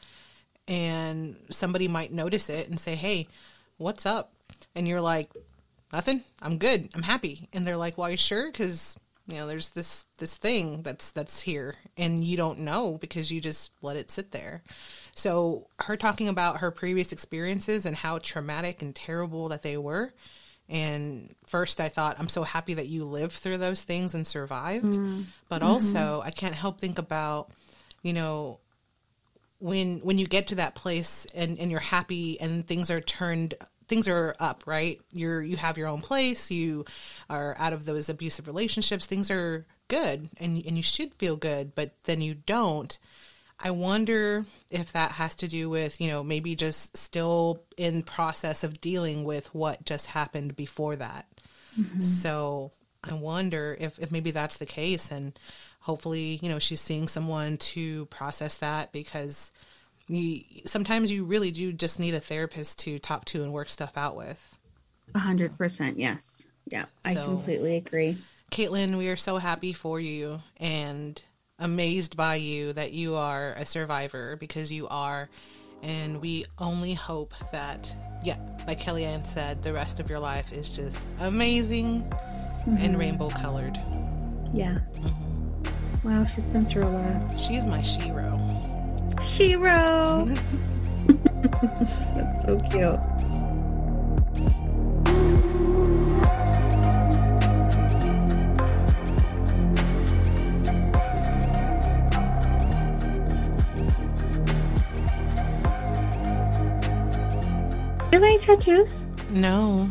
And 0.67 1.37
somebody 1.53 1.87
might 1.87 2.13
notice 2.13 2.51
it 2.51 2.69
and 2.69 2.81
say, 2.81 2.97
Hey, 2.97 3.29
what's 3.77 4.07
up? 4.07 4.33
And 4.75 4.89
you're 4.89 5.01
like, 5.01 5.31
Nothing. 5.93 6.25
I'm 6.43 6.59
good. 6.59 6.89
I'm 6.93 7.05
happy. 7.05 7.49
And 7.53 7.65
they're 7.65 7.77
like, 7.77 7.97
Well, 7.97 8.09
are 8.09 8.11
you 8.11 8.17
sure? 8.17 8.51
Because 8.51 8.99
you 9.27 9.37
know, 9.37 9.47
there's 9.47 9.71
this 9.71 10.05
this 10.19 10.37
thing 10.37 10.83
that's 10.83 11.11
that's 11.11 11.43
here, 11.43 11.75
and 11.97 12.25
you 12.25 12.37
don't 12.37 12.61
know 12.61 12.97
because 13.01 13.33
you 13.33 13.41
just 13.41 13.73
let 13.83 13.97
it 13.97 14.11
sit 14.11 14.31
there. 14.33 14.63
So 15.15 15.67
her 15.81 15.97
talking 15.97 16.29
about 16.29 16.59
her 16.59 16.71
previous 16.71 17.13
experiences 17.13 17.87
and 17.87 17.97
how 17.97 18.19
traumatic 18.19 18.83
and 18.83 18.95
terrible 18.95 19.49
that 19.49 19.63
they 19.63 19.77
were. 19.77 20.13
And 20.69 21.35
first, 21.47 21.81
I 21.81 21.89
thought, 21.89 22.19
I'm 22.19 22.29
so 22.29 22.43
happy 22.43 22.75
that 22.75 22.89
you 22.89 23.05
lived 23.05 23.35
through 23.35 23.59
those 23.59 23.83
things 23.85 24.15
and 24.15 24.27
survived. 24.27 24.85
Mm. 24.85 25.25
But 25.49 25.63
Mhm. 25.63 25.67
also, 25.67 26.23
I 26.25 26.31
can't 26.31 26.55
help 26.55 26.81
think 26.81 26.99
about, 26.99 27.51
you 28.03 28.13
know, 28.13 28.59
when 29.59 30.01
when 30.01 30.19
you 30.19 30.27
get 30.27 30.49
to 30.49 30.55
that 30.57 30.75
place 30.75 31.27
and 31.35 31.59
and 31.59 31.71
you're 31.71 31.81
happy 31.81 32.39
and 32.41 32.67
things 32.67 32.91
are 32.91 33.01
turned 33.01 33.55
things 33.89 34.09
are 34.09 34.35
up 34.41 34.65
right? 34.67 35.01
You're 35.13 35.43
you 35.43 35.57
have 35.57 35.79
your 35.79 35.89
own 35.89 36.01
place 36.03 36.51
you 36.51 36.85
are 37.31 37.55
out 37.59 37.73
of 37.73 37.85
those 37.85 38.09
abusive 38.09 38.47
relationships 38.47 39.07
things 39.07 39.31
are 39.31 39.67
good 39.89 40.29
and 40.39 40.65
and 40.67 40.77
you 40.77 40.83
should 40.83 41.15
feel 41.15 41.37
good 41.37 41.75
but 41.75 41.93
then 42.05 42.21
you 42.21 42.35
don't. 42.35 42.99
I 43.59 43.71
wonder 43.71 44.45
if 44.71 44.93
that 44.93 45.13
has 45.13 45.35
to 45.37 45.49
do 45.49 45.71
with 45.71 46.01
you 46.01 46.09
know 46.09 46.23
maybe 46.23 46.55
just 46.55 46.97
still 46.97 47.63
in 47.77 48.03
process 48.03 48.65
of 48.65 48.81
dealing 48.81 49.25
with 49.25 49.47
what 49.55 49.85
just 49.85 50.09
happened 50.09 50.57
before 50.57 50.97
that. 50.97 51.27
Mhm. 51.79 52.03
so 52.03 52.73
i 53.05 53.13
wonder 53.13 53.77
if, 53.79 53.99
if 53.99 54.11
maybe 54.11 54.31
that's 54.31 54.57
the 54.57 54.67
case 54.67 55.13
and 55.13 55.39
hopefully 55.81 56.41
you 56.43 56.49
know 56.49 56.59
she's 56.59 56.81
seeing 56.81 57.07
someone 57.07 57.57
to 57.59 58.07
process 58.07 58.57
that 58.57 58.91
because 58.93 59.53
you 60.09 60.43
sometimes 60.67 61.11
you 61.11 61.25
really 61.25 61.51
do 61.51 61.73
just 61.73 61.99
need 61.99 62.15
a 62.15 62.21
therapist 62.21 62.79
to 62.81 62.99
talk 62.99 63.25
to 63.27 63.43
and 63.43 63.53
work 63.53 63.69
stuff 63.69 63.97
out 63.97 64.17
with 64.17 64.59
A 65.15 65.19
hundred 65.19 65.57
percent. 65.59 65.99
Yes. 65.99 66.47
Yeah. 66.69 66.87
I 67.05 67.15
completely 67.15 67.77
agree. 67.77 68.19
Caitlin, 68.51 68.99
we 68.99 69.09
are 69.09 69.17
so 69.17 69.39
happy 69.39 69.73
for 69.73 69.99
you 70.01 70.41
and 70.59 71.21
amazed 71.59 72.17
by 72.17 72.37
you 72.37 72.73
that 72.75 72.93
you 72.93 73.15
are 73.17 73.55
a 73.55 73.65
survivor 73.67 74.37
because 74.37 74.73
you 74.73 74.87
are. 74.89 75.29
And 75.83 76.21
we 76.21 76.47
only 76.59 76.95
hope 76.95 77.35
that, 77.53 77.95
yeah, 78.23 78.39
like 78.67 78.81
KellyAnn 78.81 79.27
said, 79.27 79.63
the 79.63 79.73
rest 79.73 80.01
of 80.01 80.09
your 80.09 80.19
life 80.19 80.53
is 80.53 80.69
just 80.69 81.07
amazing 81.21 82.03
and 82.67 82.97
Mhm. 82.97 82.99
rainbow 82.99 83.29
colored. 83.29 83.79
Yeah. 84.53 84.79
Wow, 86.03 86.25
she's 86.25 86.45
been 86.47 86.67
through 86.67 86.85
a 86.87 86.91
lot. 86.91 87.39
She's 87.41 87.67
my 87.67 87.81
shero. 87.81 88.39
Shiro. 89.23 90.27
That's 92.15 92.43
so 92.43 92.59
cute. 92.59 93.01
Do 108.11 108.21
you 108.21 108.23
have 108.23 108.23
any 108.23 108.39
tattoos? 108.39 109.07
No. 109.31 109.91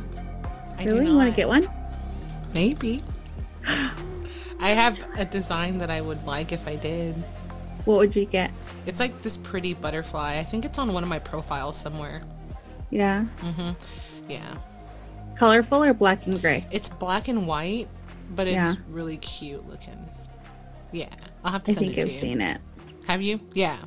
I 0.78 0.86
do 0.86 0.92
really? 0.94 1.08
You 1.08 1.16
want 1.16 1.30
to 1.30 1.36
get 1.36 1.48
one? 1.48 1.70
Maybe. 2.54 3.02
I 4.60 4.70
have 4.70 5.00
a 5.18 5.26
design 5.26 5.78
that 5.80 5.90
I 5.90 6.02
would 6.02 6.26
like 6.26 6.52
if 6.52 6.68
I 6.68 6.76
did. 6.76 7.16
What 7.86 8.00
would 8.00 8.16
you 8.16 8.26
get? 8.26 8.52
It's 8.86 9.00
like 9.00 9.22
this 9.22 9.38
pretty 9.38 9.74
butterfly. 9.74 10.38
I 10.38 10.44
think 10.44 10.66
it's 10.66 10.78
on 10.80 10.94
one 10.94 11.04
of 11.04 11.10
my 11.10 11.20
profiles 11.20 11.78
somewhere. 11.78 12.22
Yeah. 12.92 13.26
Mm-hmm. 13.40 13.72
Yeah. 14.30 14.58
Colorful 15.36 15.84
or 15.84 15.94
black 15.94 16.26
and 16.28 16.40
gray? 16.40 16.66
It's 16.72 16.88
black 16.88 17.28
and 17.28 17.48
white, 17.48 17.88
but 18.36 18.48
it's 18.48 18.54
Yeah. 18.56 18.76
really 18.90 19.18
cute 19.18 19.68
looking. 19.68 19.98
Yeah. 20.92 21.10
I'll 21.44 21.52
have 21.52 21.64
to 21.64 21.72
I 21.72 21.74
send 21.76 21.86
think 21.88 21.98
it 21.98 22.02
to 22.02 22.08
I've 22.08 22.14
you. 22.14 22.20
seen 22.20 22.42
it. 22.42 22.62
Have 23.08 23.22
you? 23.22 23.40
Yeah. 23.54 23.78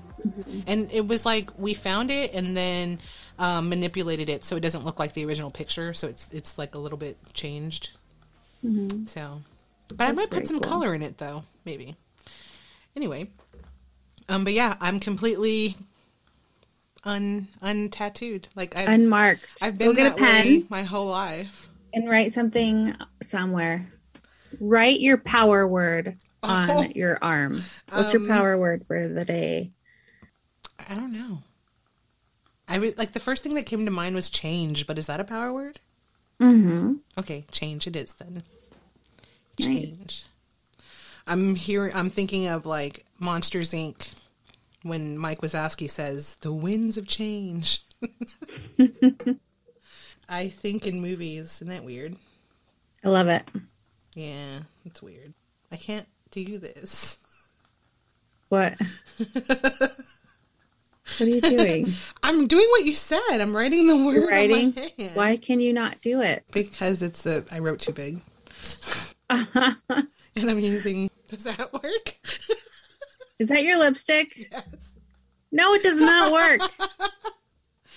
And 0.66 0.90
it 0.92 1.06
was 1.06 1.24
like 1.24 1.56
we 1.58 1.74
found 1.74 2.10
it 2.10 2.34
and 2.34 2.56
then 2.56 2.98
um, 3.38 3.68
manipulated 3.68 4.28
it 4.28 4.42
so 4.44 4.56
it 4.56 4.60
doesn't 4.60 4.84
look 4.84 4.98
like 4.98 5.12
the 5.12 5.24
original 5.24 5.50
picture. 5.50 5.94
So 5.94 6.08
it's 6.08 6.28
it's 6.32 6.58
like 6.58 6.74
a 6.74 6.78
little 6.78 6.98
bit 6.98 7.16
changed. 7.32 7.90
Mhm. 8.64 9.08
So, 9.08 9.40
but 9.94 10.08
I 10.08 10.12
might 10.12 10.28
put 10.28 10.48
some 10.48 10.58
cool. 10.60 10.68
color 10.70 10.94
in 10.94 11.02
it 11.02 11.18
though, 11.18 11.44
maybe. 11.64 11.96
Anyway, 12.96 13.30
um, 14.28 14.44
but 14.44 14.52
yeah, 14.52 14.76
I'm 14.80 15.00
completely 15.00 15.76
un 17.04 17.48
untattooed. 17.62 18.44
Like 18.54 18.76
I've, 18.76 18.88
Unmarked. 18.88 19.46
I've 19.62 19.78
Go 19.78 19.88
been 19.88 19.96
get 19.96 20.12
a 20.12 20.16
pen. 20.16 20.66
my 20.68 20.82
whole 20.82 21.06
life. 21.08 21.68
and 21.94 22.08
write 22.08 22.32
something 22.32 22.94
somewhere. 23.22 23.90
Write 24.60 25.00
your 25.00 25.16
power 25.18 25.66
word 25.66 26.16
on 26.42 26.70
Oh. 26.70 26.82
your 26.94 27.18
arm. 27.22 27.62
What's 27.90 28.12
your 28.12 28.22
Um, 28.22 28.28
power 28.28 28.58
word 28.58 28.86
for 28.86 29.08
the 29.08 29.24
day? 29.24 29.72
I 30.88 30.94
don't 30.94 31.12
know. 31.12 31.42
I 32.68 32.78
was 32.78 32.96
like 32.98 33.12
the 33.12 33.20
first 33.20 33.42
thing 33.42 33.54
that 33.54 33.66
came 33.66 33.84
to 33.86 33.90
mind 33.90 34.14
was 34.14 34.28
change, 34.30 34.86
but 34.86 34.98
is 34.98 35.06
that 35.06 35.20
a 35.20 35.24
power 35.24 35.52
word? 35.52 35.80
Mm-hmm. 36.40 36.94
Okay, 37.18 37.46
change 37.50 37.86
it 37.86 37.96
is 37.96 38.12
then. 38.14 38.42
Nice. 39.58 39.66
Change. 39.66 40.24
I'm 41.26 41.54
here. 41.56 41.90
I'm 41.94 42.10
thinking 42.10 42.46
of 42.48 42.64
like 42.66 43.04
Monsters 43.18 43.72
Inc. 43.72 44.10
When 44.82 45.18
Mike 45.18 45.40
Wazowski 45.40 45.90
says 45.90 46.36
the 46.36 46.52
winds 46.52 46.96
of 46.96 47.06
change. 47.06 47.82
I 50.28 50.48
think 50.48 50.86
in 50.86 51.00
movies. 51.00 51.56
Isn't 51.56 51.68
that 51.68 51.84
weird? 51.84 52.16
I 53.04 53.08
love 53.08 53.28
it. 53.28 53.44
Yeah, 54.14 54.60
it's 54.84 55.02
weird. 55.02 55.34
I 55.72 55.76
can't 55.76 56.06
do 56.30 56.58
this. 56.58 57.18
What? 58.48 58.74
what 59.18 59.90
are 61.20 61.26
you 61.26 61.40
doing? 61.40 61.88
I'm 62.22 62.46
doing 62.46 62.66
what 62.70 62.84
you 62.84 62.94
said. 62.94 63.40
I'm 63.40 63.54
writing 63.54 63.86
the 63.86 63.96
word 63.96 64.14
You're 64.14 64.28
writing? 64.28 64.68
on 64.68 64.74
my 64.74 64.92
hand. 64.98 65.16
Why 65.16 65.36
can 65.36 65.60
you 65.60 65.72
not 65.72 66.00
do 66.00 66.20
it? 66.20 66.44
Because 66.52 67.02
it's 67.02 67.26
a. 67.26 67.44
I 67.52 67.58
wrote 67.58 67.80
too 67.80 67.92
big, 67.92 68.22
and 69.30 69.76
I'm 70.36 70.60
using. 70.60 71.10
Does 71.28 71.42
that 71.44 71.72
work? 71.72 72.16
Is 73.38 73.48
that 73.48 73.62
your 73.62 73.78
lipstick? 73.78 74.48
Yes. 74.50 74.98
No, 75.50 75.74
it 75.74 75.82
does 75.82 76.00
not 76.00 76.32
work. 76.32 76.60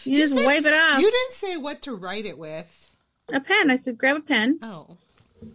You, 0.04 0.18
just 0.18 0.34
said- 0.34 0.46
wipe 0.48 0.66
it 0.66 0.74
off. 0.74 1.00
You 1.00 1.12
didn't 1.12 1.32
say 1.32 1.58
what 1.58 1.84
to 1.84 1.94
write 1.94 2.26
it 2.26 2.36
with. 2.36 2.90
A 3.32 3.40
pen. 3.40 3.70
I 3.70 3.76
said 3.76 4.00
grab 4.00 4.18
a 4.18 4.22
pen. 4.22 4.58
Oh, 4.64 4.98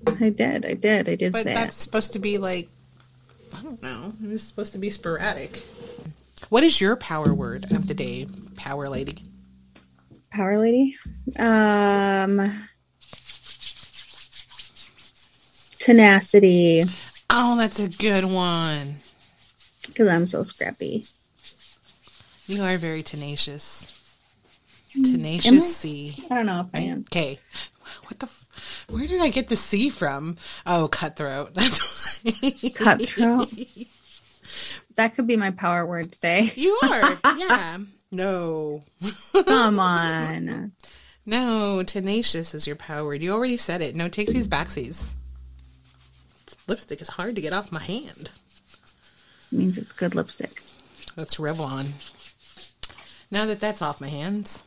I 0.06 0.28
did. 0.30 0.64
I 0.64 0.74
did. 0.74 1.08
I 1.08 1.16
did 1.16 1.32
but 1.32 1.42
say 1.42 1.52
that's 1.52 1.76
it. 1.76 1.80
supposed 1.80 2.12
to 2.12 2.20
be 2.20 2.38
like. 2.38 2.68
I 3.56 3.62
don't 3.62 3.82
know. 3.82 4.12
It 4.22 4.28
was 4.28 4.44
supposed 4.44 4.72
to 4.74 4.78
be 4.78 4.88
sporadic. 4.90 5.62
What 6.48 6.62
is 6.62 6.80
your 6.80 6.94
power 6.94 7.34
word 7.34 7.72
of 7.72 7.88
the 7.88 7.94
day, 7.94 8.28
power 8.54 8.88
lady? 8.88 9.24
Power 10.30 10.58
lady. 10.61 10.96
Um 11.40 12.68
tenacity. 15.78 16.84
Oh, 17.30 17.56
that's 17.56 17.78
a 17.80 17.88
good 17.88 18.24
one. 18.24 18.96
Because 19.96 20.11
I'm 20.11 20.26
so 20.26 20.42
scrappy. 20.42 21.06
You 22.46 22.62
are 22.62 22.76
very 22.76 23.02
tenacious. 23.02 23.87
Hmm, 24.92 25.04
tenacious 25.04 25.74
C. 25.74 26.14
I 26.30 26.35
don't 26.35 26.44
know 26.44 26.61
if 26.61 26.66
I 26.74 26.80
am. 26.80 27.06
Okay. 27.09 27.38
What 28.04 28.18
the? 28.18 28.26
F- 28.26 28.46
where 28.90 29.06
did 29.06 29.22
I 29.22 29.30
get 29.30 29.48
the 29.48 29.56
C 29.56 29.88
from? 29.88 30.37
Oh, 30.66 30.88
cutthroat. 30.88 31.54
That's. 31.54 32.22
Cutthroat. 32.74 33.52
That 34.96 35.14
could 35.14 35.26
be 35.26 35.37
my 35.37 35.50
power 35.50 35.85
word 35.85 36.12
today. 36.12 36.50
You 36.56 36.78
are. 36.82 37.18
Yeah. 37.37 37.78
No. 38.11 38.82
Come 39.46 39.78
on. 39.78 40.72
No, 41.26 41.82
tenacious 41.82 42.54
is 42.54 42.66
your 42.66 42.76
power 42.76 43.04
word. 43.04 43.22
You 43.22 43.32
already 43.32 43.59
said 43.59 43.82
it. 43.82 43.94
No 43.94 44.09
takesies, 44.09 44.46
backsies. 44.46 45.14
Lipstick 46.66 47.02
is 47.02 47.09
hard 47.09 47.35
to 47.35 47.42
get 47.42 47.52
off 47.52 47.72
my 47.72 47.80
hand. 47.82 48.30
Means 49.56 49.78
it's 49.78 49.92
good 49.92 50.14
lipstick. 50.14 50.62
That's 51.16 51.36
Revlon. 51.36 51.92
Now 53.30 53.46
that 53.46 53.58
that's 53.58 53.82
off 53.82 54.00
my 54.00 54.08
hands, 54.08 54.62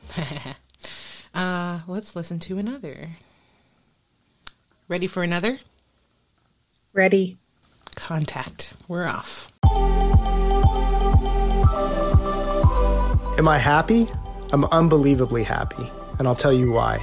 uh, 1.34 1.82
let's 1.88 2.16
listen 2.16 2.40
to 2.40 2.58
another. 2.58 3.12
Ready 4.88 5.08
for 5.08 5.24
another? 5.24 5.60
Ready. 6.94 7.38
Contact. 7.96 8.74
We're 8.88 9.06
off. 9.06 9.52
Am 13.38 13.48
I 13.48 13.58
happy? 13.58 14.08
I'm 14.52 14.66
unbelievably 14.66 15.44
happy, 15.44 15.90
and 16.18 16.28
I'll 16.28 16.36
tell 16.36 16.52
you 16.52 16.72
why. 16.72 16.98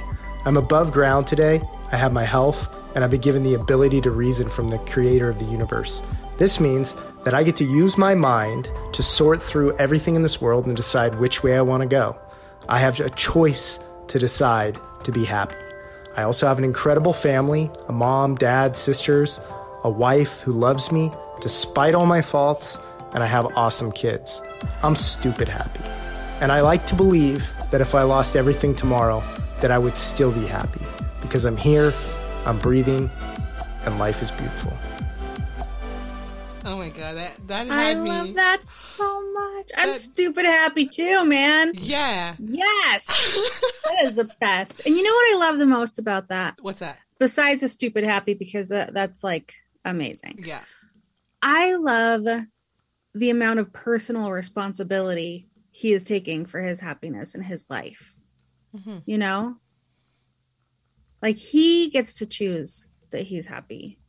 I'm 0.45 0.57
above 0.57 0.91
ground 0.91 1.25
today, 1.25 1.61
I 1.91 1.95
have 1.95 2.13
my 2.13 2.25
health, 2.25 2.69
and 2.93 3.03
I've 3.03 3.11
been 3.11 3.21
given 3.21 3.43
the 3.43 3.53
ability 3.53 4.01
to 4.01 4.11
reason 4.11 4.49
from 4.49 4.67
the 4.67 4.77
creator 4.79 5.29
of 5.29 5.39
the 5.39 5.45
universe. 5.45 6.03
This 6.37 6.59
means 6.59 6.95
that 7.23 7.33
I 7.33 7.43
get 7.43 7.55
to 7.57 7.65
use 7.65 7.97
my 7.97 8.13
mind 8.13 8.69
to 8.93 9.01
sort 9.01 9.41
through 9.41 9.75
everything 9.77 10.15
in 10.15 10.21
this 10.21 10.39
world 10.39 10.67
and 10.67 10.75
decide 10.75 11.15
which 11.15 11.43
way 11.43 11.57
I 11.57 11.61
want 11.61 11.81
to 11.81 11.87
go. 11.87 12.17
I 12.69 12.79
have 12.79 12.99
a 12.99 13.09
choice 13.09 13.79
to 14.07 14.19
decide 14.19 14.77
to 15.03 15.11
be 15.11 15.25
happy. 15.25 15.55
I 16.15 16.23
also 16.23 16.47
have 16.47 16.57
an 16.57 16.63
incredible 16.63 17.13
family 17.13 17.71
a 17.87 17.91
mom, 17.91 18.35
dad, 18.35 18.75
sisters, 18.75 19.39
a 19.83 19.89
wife 19.89 20.41
who 20.41 20.51
loves 20.51 20.91
me 20.91 21.11
despite 21.41 21.95
all 21.95 22.05
my 22.05 22.21
faults, 22.21 22.79
and 23.13 23.23
I 23.23 23.27
have 23.27 23.45
awesome 23.57 23.91
kids. 23.91 24.41
I'm 24.83 24.95
stupid 24.95 25.47
happy. 25.47 25.83
And 26.41 26.51
I 26.51 26.61
like 26.61 26.85
to 26.87 26.95
believe 26.95 27.51
that 27.71 27.81
if 27.81 27.95
I 27.95 28.03
lost 28.03 28.35
everything 28.35 28.75
tomorrow, 28.75 29.23
that 29.61 29.71
I 29.71 29.77
would 29.77 29.95
still 29.95 30.31
be 30.31 30.45
happy 30.45 30.81
because 31.21 31.45
I'm 31.45 31.57
here, 31.57 31.93
I'm 32.45 32.59
breathing, 32.59 33.09
and 33.85 33.97
life 33.97 34.21
is 34.21 34.31
beautiful. 34.31 34.73
That 37.13 37.47
that 37.47 37.69
I 37.69 37.83
had 37.89 38.01
me. 38.01 38.09
love 38.09 38.33
that 38.35 38.67
so 38.67 39.31
much. 39.33 39.65
I'm 39.75 39.91
stupid 39.93 40.45
happy 40.45 40.85
too, 40.85 41.25
man. 41.25 41.73
Yeah. 41.75 42.35
Yes. 42.39 43.05
that 43.85 44.03
is 44.05 44.15
the 44.15 44.29
best. 44.39 44.81
And 44.85 44.95
you 44.95 45.03
know 45.03 45.11
what 45.13 45.35
I 45.35 45.37
love 45.49 45.59
the 45.59 45.65
most 45.65 45.99
about 45.99 46.29
that? 46.29 46.55
What's 46.61 46.79
that? 46.79 46.99
Besides 47.19 47.61
the 47.61 47.67
stupid 47.67 48.03
happy, 48.03 48.33
because 48.33 48.69
that, 48.69 48.93
that's 48.93 49.23
like 49.23 49.53
amazing. 49.83 50.39
Yeah. 50.43 50.61
I 51.41 51.75
love 51.75 52.23
the 53.13 53.29
amount 53.29 53.59
of 53.59 53.73
personal 53.73 54.31
responsibility 54.31 55.47
he 55.71 55.93
is 55.93 56.03
taking 56.03 56.45
for 56.45 56.61
his 56.61 56.79
happiness 56.79 57.33
and 57.35 57.43
his 57.43 57.65
life. 57.69 58.13
Mhm. 58.75 59.03
You 59.05 59.17
know? 59.17 59.57
Like 61.21 61.37
he 61.37 61.89
gets 61.89 62.15
to 62.15 62.25
choose 62.25 62.87
that 63.11 63.23
he's 63.23 63.47
happy. 63.47 63.99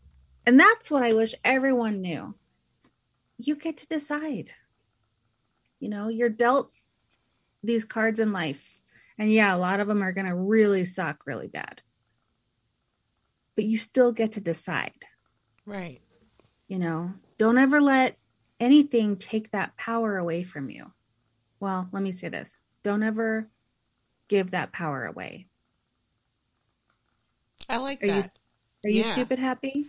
And 0.44 0.58
that's 0.58 0.90
what 0.90 1.02
I 1.02 1.12
wish 1.12 1.34
everyone 1.44 2.00
knew. 2.00 2.34
You 3.38 3.54
get 3.56 3.76
to 3.78 3.86
decide. 3.86 4.52
You 5.80 5.88
know, 5.88 6.08
you're 6.08 6.28
dealt 6.28 6.72
these 7.62 7.84
cards 7.84 8.18
in 8.20 8.32
life. 8.32 8.74
And 9.16 9.32
yeah, 9.32 9.54
a 9.54 9.58
lot 9.58 9.80
of 9.80 9.88
them 9.88 10.02
are 10.02 10.12
going 10.12 10.26
to 10.26 10.34
really 10.34 10.84
suck 10.84 11.22
really 11.26 11.46
bad. 11.48 11.82
But 13.54 13.64
you 13.64 13.76
still 13.78 14.12
get 14.12 14.32
to 14.32 14.40
decide 14.40 14.92
Right. 15.66 16.00
you 16.68 16.78
know 16.78 17.12
don't 17.36 17.58
ever 17.58 17.80
let 17.80 18.16
anything 18.60 19.16
take 19.16 19.50
that 19.50 19.76
power 19.76 20.16
away 20.16 20.42
from 20.44 20.70
you 20.70 20.92
well 21.60 21.88
let 21.92 22.02
me 22.02 22.10
say 22.12 22.28
this 22.28 22.56
don't 22.82 23.02
ever 23.02 23.48
give 24.28 24.52
that 24.52 24.72
power 24.72 25.04
away 25.04 25.46
I 27.68 27.76
like 27.78 28.02
are 28.02 28.06
you 28.06 28.22
that. 28.22 28.32
are 28.84 28.88
you 28.90 29.02
stupid 29.02 29.38
happy 29.38 29.88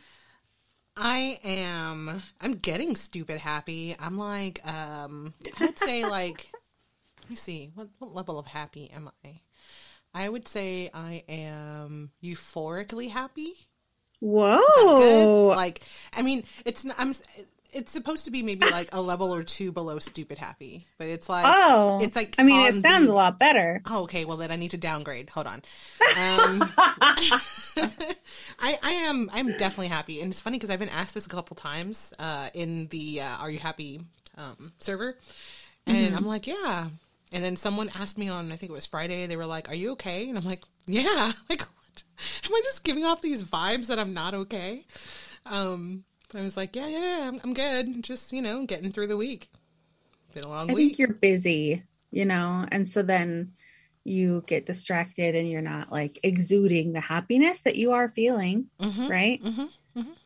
I 1.00 1.40
am. 1.44 2.22
I'm 2.42 2.54
getting 2.54 2.96
stupid 2.96 3.40
happy. 3.40 3.96
I'm 4.00 4.18
like, 4.18 4.66
um, 4.68 5.34
I 5.60 5.66
would 5.66 5.80
say 5.80 6.06
like, 6.10 6.52
let 7.22 7.30
me 7.30 7.36
see, 7.36 7.72
what, 7.76 7.88
what 8.00 8.14
level 8.14 8.38
of 8.38 8.48
happy 8.48 8.92
am 8.92 9.10
I? 9.24 9.42
I 10.14 10.28
would 10.28 10.48
say 10.48 10.90
I 10.94 11.24
am 11.30 12.12
euphorically 12.24 13.10
happy. 13.10 13.68
Whoa! 14.20 15.54
Like, 15.56 15.82
I 16.16 16.22
mean, 16.22 16.44
it's 16.66 16.84
not. 16.84 16.98
I'm. 17.00 17.14
It's 17.72 17.92
supposed 17.92 18.26
to 18.26 18.32
be 18.32 18.42
maybe 18.42 18.66
like 18.66 18.90
a 18.94 19.02
level 19.02 19.34
or 19.34 19.44
two 19.44 19.72
below 19.72 20.00
stupid 20.00 20.38
happy, 20.40 20.88
but 20.98 21.08
it's 21.08 21.30
like 21.30 21.46
oh, 21.48 22.00
it's 22.02 22.16
like 22.16 22.36
I 22.40 22.44
mean, 22.44 22.66
it 22.68 22.74
sounds 22.82 23.08
the- 23.08 23.14
a 23.14 23.16
lot 23.16 23.38
better. 23.38 23.82
Oh, 23.86 24.04
okay. 24.04 24.26
Well, 24.26 24.38
then 24.38 24.52
I 24.52 24.56
need 24.56 24.72
to 24.72 24.78
downgrade. 24.78 25.30
Hold 25.30 25.48
on. 25.48 25.62
Um, 26.18 26.68
I, 28.60 28.78
I 28.82 28.92
am. 29.06 29.30
I'm 29.34 29.48
definitely 29.50 29.88
happy, 29.88 30.22
and 30.22 30.32
it's 30.32 30.42
funny 30.42 30.58
because 30.58 30.70
I've 30.70 30.80
been 30.80 30.90
asked 30.90 31.14
this 31.14 31.26
a 31.26 31.30
couple 31.30 31.56
times 31.56 32.14
uh, 32.20 32.50
in 32.54 32.88
the 32.88 33.22
uh, 33.22 33.38
"Are 33.38 33.50
you 33.52 33.60
happy?" 33.60 34.02
Um, 34.38 34.74
server, 34.80 35.18
and 35.86 36.14
Mhm. 36.14 36.18
I'm 36.18 36.26
like, 36.26 36.48
"Yeah." 36.48 36.90
And 37.32 37.44
then 37.44 37.56
someone 37.56 37.92
asked 37.94 38.18
me 38.18 38.28
on, 38.28 38.52
I 38.52 38.56
think 38.56 38.72
it 38.72 38.74
was 38.74 38.88
Friday. 38.88 39.28
They 39.28 39.36
were 39.38 39.46
like, 39.46 39.70
"Are 39.70 39.76
you 39.76 39.92
okay?" 39.92 40.28
And 40.28 40.38
I'm 40.38 40.46
like, 40.46 40.64
"Yeah." 40.88 41.32
Like, 41.50 41.62
what? 41.62 42.04
Am 42.46 42.54
I 42.54 42.62
just 42.64 42.84
giving 42.84 43.06
off 43.06 43.22
these 43.22 43.44
vibes 43.44 43.88
that 43.88 44.00
I'm 44.00 44.14
not 44.14 44.34
okay? 44.34 44.86
Um, 45.46 46.04
I 46.36 46.42
was 46.42 46.56
like, 46.58 46.76
"Yeah, 46.76 46.88
yeah, 46.88 47.00
yeah 47.00 47.28
I'm, 47.28 47.40
I'm 47.44 47.54
good. 47.54 48.04
Just 48.04 48.32
you 48.34 48.42
know, 48.42 48.66
getting 48.66 48.92
through 48.92 49.08
the 49.08 49.18
week. 49.18 49.50
Been 50.34 50.44
a 50.44 50.48
long 50.50 50.70
I 50.70 50.74
week." 50.74 50.90
think 50.90 51.00
you're 51.00 51.14
busy, 51.14 51.84
you 52.12 52.26
know, 52.26 52.66
and 52.72 52.88
so 52.88 53.02
then 53.02 53.54
you 54.04 54.44
get 54.48 54.66
distracted 54.66 55.36
and 55.36 55.50
you're 55.50 55.62
not 55.62 55.92
like 55.92 56.20
exuding 56.24 56.94
the 56.94 57.00
happiness 57.02 57.62
that 57.62 57.76
you 57.76 57.92
are 57.92 58.08
feeling, 58.08 58.68
Mhm, 58.80 59.10
right? 59.10 59.44
mhm, 59.44 59.70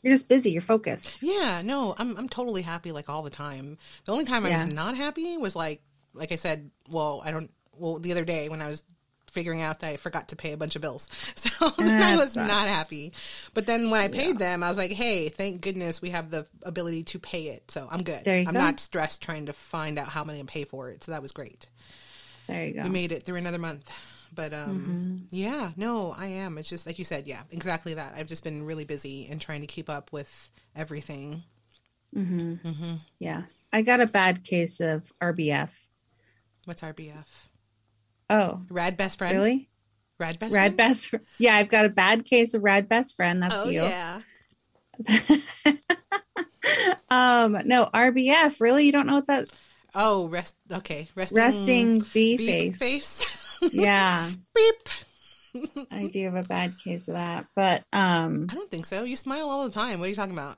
You're 0.01 0.13
just 0.13 0.27
busy, 0.29 0.51
you're 0.51 0.61
focused. 0.61 1.23
Yeah, 1.23 1.61
no, 1.63 1.95
I'm 1.97 2.15
I'm 2.17 2.29
totally 2.29 2.61
happy 2.61 2.91
like 2.91 3.09
all 3.09 3.23
the 3.23 3.29
time. 3.29 3.77
The 4.05 4.11
only 4.11 4.25
time 4.25 4.45
I 4.45 4.49
was 4.51 4.67
not 4.67 4.95
happy 4.95 5.37
was 5.37 5.55
like 5.55 5.81
like 6.13 6.31
I 6.31 6.35
said, 6.35 6.69
well, 6.89 7.21
I 7.25 7.31
don't 7.31 7.49
well, 7.75 7.97
the 7.97 8.11
other 8.11 8.25
day 8.25 8.49
when 8.49 8.61
I 8.61 8.67
was 8.67 8.83
figuring 9.33 9.61
out 9.61 9.81
that 9.81 9.91
I 9.91 9.97
forgot 9.97 10.29
to 10.29 10.35
pay 10.35 10.53
a 10.53 10.57
bunch 10.57 10.75
of 10.75 10.81
bills. 10.81 11.07
So 11.35 11.49
I 11.79 12.15
was 12.15 12.33
sucks. 12.33 12.47
not 12.47 12.67
happy. 12.67 13.11
But 13.53 13.65
then 13.65 13.89
when 13.89 13.99
I 14.01 14.07
paid 14.07 14.37
them, 14.39 14.63
I 14.63 14.69
was 14.69 14.77
like, 14.77 14.91
"Hey, 14.91 15.29
thank 15.29 15.61
goodness 15.61 16.01
we 16.01 16.11
have 16.11 16.29
the 16.31 16.45
ability 16.63 17.03
to 17.05 17.19
pay 17.19 17.47
it." 17.49 17.69
So 17.71 17.87
I'm 17.91 18.03
good. 18.03 18.23
There 18.23 18.39
you 18.39 18.47
I'm 18.47 18.53
go. 18.53 18.59
not 18.59 18.79
stressed 18.79 19.21
trying 19.21 19.47
to 19.47 19.53
find 19.53 19.99
out 19.99 20.07
how 20.07 20.23
many 20.23 20.39
to 20.39 20.45
pay 20.45 20.63
for 20.63 20.89
it. 20.89 21.03
So 21.03 21.11
that 21.11 21.21
was 21.21 21.31
great. 21.31 21.67
There 22.47 22.65
you 22.65 22.73
go. 22.73 22.83
We 22.83 22.89
made 22.89 23.11
it 23.11 23.23
through 23.23 23.37
another 23.37 23.57
month. 23.59 23.89
But 24.35 24.53
um 24.53 25.27
yeah, 25.31 25.71
no, 25.77 26.11
I 26.11 26.27
am. 26.27 26.57
It's 26.57 26.69
just 26.69 26.87
like 26.87 26.97
you 26.97 27.05
said, 27.05 27.27
yeah, 27.27 27.41
exactly 27.51 27.93
that. 27.95 28.13
I've 28.17 28.27
just 28.27 28.43
been 28.43 28.65
really 28.65 28.85
busy 28.85 29.27
and 29.29 29.39
trying 29.39 29.61
to 29.61 29.67
keep 29.67 29.89
up 29.89 30.11
with 30.11 30.49
everything. 30.75 31.43
hmm 32.13 32.55
Mhm. 32.63 32.99
Yeah. 33.19 33.43
I 33.71 33.81
got 33.81 34.01
a 34.01 34.07
bad 34.07 34.43
case 34.43 34.79
of 34.79 35.11
RBF. 35.21 35.89
What's 36.65 36.81
RBF? 36.81 37.25
Oh, 38.29 38.61
Rad 38.69 38.97
best 38.97 39.17
friend. 39.17 39.37
really? 39.37 39.69
Rad 40.19 40.39
best 40.39 40.53
rad 40.53 40.75
friend. 40.75 40.77
best 40.77 41.09
fr- 41.09 41.17
Yeah, 41.37 41.55
I've 41.55 41.69
got 41.69 41.85
a 41.85 41.89
bad 41.89 42.25
case 42.25 42.53
of 42.53 42.63
rad 42.63 42.87
best 42.87 43.15
friend. 43.15 43.41
That's 43.43 43.65
oh 43.65 43.69
you. 43.69 43.81
yeah. 43.83 44.21
Um, 47.09 47.57
no, 47.65 47.89
RBF. 47.93 48.59
Really? 48.61 48.85
You 48.85 48.91
don't 48.91 49.05
know 49.05 49.15
what 49.15 49.27
that 49.27 49.49
Oh, 49.93 50.27
rest. 50.27 50.55
Okay, 50.71 51.09
resting. 51.13 51.37
resting 51.37 51.99
bee 52.13 52.37
face. 52.37 52.79
face. 52.79 53.39
Yeah. 53.71 54.29
Beep. 54.55 55.85
I 55.91 56.07
do 56.07 56.23
have 56.25 56.35
a 56.35 56.43
bad 56.43 56.77
case 56.83 57.07
of 57.07 57.13
that. 57.13 57.45
But 57.55 57.83
um 57.93 58.47
I 58.49 58.55
don't 58.55 58.71
think 58.71 58.85
so. 58.85 59.03
You 59.03 59.15
smile 59.15 59.49
all 59.49 59.63
the 59.65 59.73
time. 59.73 59.99
What 59.99 60.05
are 60.07 60.09
you 60.09 60.15
talking 60.15 60.33
about? 60.33 60.57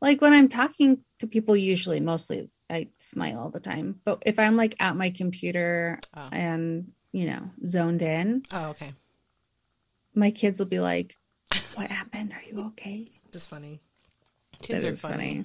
like 0.00 0.20
when 0.20 0.32
I'm 0.32 0.48
talking 0.48 0.98
to 1.20 1.26
people 1.26 1.56
usually 1.56 2.00
mostly 2.00 2.50
I 2.72 2.88
smile 2.98 3.38
all 3.38 3.50
the 3.50 3.60
time. 3.60 4.00
But 4.04 4.22
if 4.26 4.38
I'm 4.38 4.56
like 4.56 4.74
at 4.80 4.96
my 4.96 5.10
computer 5.10 5.98
Oh. 6.16 6.28
and, 6.32 6.92
you 7.12 7.26
know, 7.26 7.50
zoned 7.66 8.02
in, 8.02 8.44
Oh, 8.52 8.70
okay. 8.70 8.92
my 10.14 10.30
kids 10.30 10.58
will 10.58 10.66
be 10.66 10.80
like, 10.80 11.16
What 11.74 11.90
happened? 11.90 12.32
Are 12.32 12.42
you 12.50 12.66
okay? 12.68 13.10
Just 13.32 13.50
funny. 13.50 13.80
Kids 14.60 14.84
That 14.84 14.92
are 14.92 14.96
funny. 14.96 15.14
funny. 15.16 15.44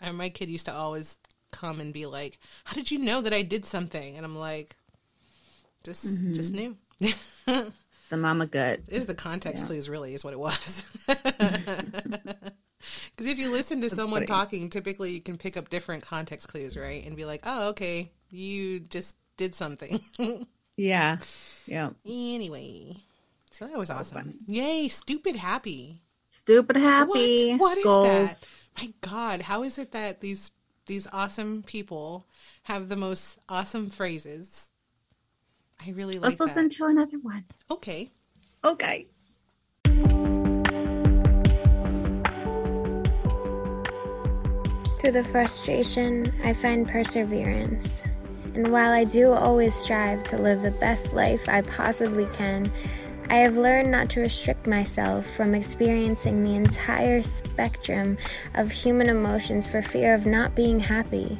And 0.00 0.16
my 0.18 0.28
kid 0.28 0.48
used 0.48 0.66
to 0.66 0.72
always 0.74 1.16
come 1.52 1.80
and 1.80 1.92
be 1.92 2.06
like, 2.06 2.38
"How 2.64 2.74
did 2.74 2.90
you 2.90 2.98
know 2.98 3.20
that 3.20 3.32
I 3.34 3.42
did 3.42 3.66
something?" 3.66 4.16
And 4.16 4.24
I'm 4.24 4.36
like, 4.36 4.74
"Just, 5.84 6.06
Mhm. 6.06 6.34
just 6.34 6.54
knew." 6.54 6.76
It's 7.00 8.04
the 8.08 8.16
mama 8.16 8.46
gut. 8.46 8.80
is 8.88 9.06
the 9.06 9.14
context 9.14 9.62
Yeah. 9.64 9.66
clues 9.66 9.88
really 9.88 10.14
is 10.14 10.24
what 10.24 10.32
it 10.32 10.38
was. 10.38 10.84
Because 13.10 13.26
if 13.30 13.38
you 13.38 13.50
listen 13.50 13.80
to 13.82 13.88
That's 13.88 13.94
someone 13.94 14.20
funny. 14.20 14.26
talking, 14.26 14.70
typically 14.70 15.12
you 15.12 15.20
can 15.20 15.36
pick 15.36 15.56
up 15.56 15.68
different 15.70 16.02
context 16.02 16.48
clues, 16.48 16.76
right? 16.76 17.04
And 17.04 17.16
be 17.16 17.24
like, 17.24 17.40
"Oh, 17.44 17.68
okay, 17.70 18.10
you 18.30 18.80
just 18.80 19.16
did 19.36 19.54
something." 19.54 20.00
Yeah. 20.76 21.18
Yeah. 21.66 21.90
anyway, 22.06 22.96
so 23.50 23.66
that 23.66 23.76
was 23.76 23.88
So 23.88 23.94
awesome. 23.96 24.14
fun. 24.16 24.34
Yay, 24.46 24.88
stupid 24.88 25.36
happy. 25.36 26.00
Stupid 26.26 26.76
happy. 26.76 27.50
What? 27.56 27.60
What 27.60 27.78
is 27.78 27.84
goals. 27.84 28.56
that? 28.76 28.82
My 28.82 28.92
God, 29.02 29.42
how 29.42 29.62
is 29.62 29.78
it 29.78 29.92
that 29.92 30.20
these 30.22 30.52
these 30.86 31.06
awesome 31.12 31.62
people 31.64 32.24
have 32.62 32.88
the 32.88 32.96
most 32.96 33.38
awesome 33.46 33.90
phrases? 33.90 34.70
I 35.84 35.90
really 35.90 36.14
like 36.18 36.30
Let's 36.30 36.40
listen 36.40 36.70
to 36.70 36.86
another 36.86 37.18
one. 37.18 37.44
that. 37.68 37.74
Okay. 37.74 38.10
Okay. 38.64 39.06
Through 45.00 45.12
the 45.12 45.24
frustration, 45.24 46.30
I 46.44 46.52
find 46.52 46.86
perseverance. 46.86 48.02
And 48.54 48.70
while 48.70 48.92
I 48.92 49.04
do 49.04 49.32
always 49.32 49.74
strive 49.74 50.22
to 50.24 50.36
live 50.36 50.60
the 50.60 50.72
best 50.72 51.14
life 51.14 51.48
I 51.48 51.62
possibly 51.62 52.26
can, 52.34 52.70
I 53.30 53.36
have 53.36 53.56
learned 53.56 53.90
not 53.90 54.10
to 54.10 54.20
restrict 54.20 54.66
myself 54.66 55.26
from 55.34 55.54
experiencing 55.54 56.44
the 56.44 56.54
entire 56.54 57.22
spectrum 57.22 58.18
of 58.52 58.70
human 58.70 59.08
emotions 59.08 59.66
for 59.66 59.80
fear 59.80 60.12
of 60.12 60.26
not 60.26 60.54
being 60.54 60.78
happy. 60.78 61.38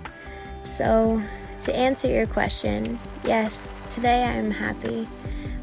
So, 0.65 1.23
to 1.65 1.77
answer 1.77 2.09
your 2.09 2.29
question, 2.29 2.99
yes, 3.25 3.71
today 3.91 4.25
I 4.25 4.33
am 4.33 4.51
happy, 4.51 5.07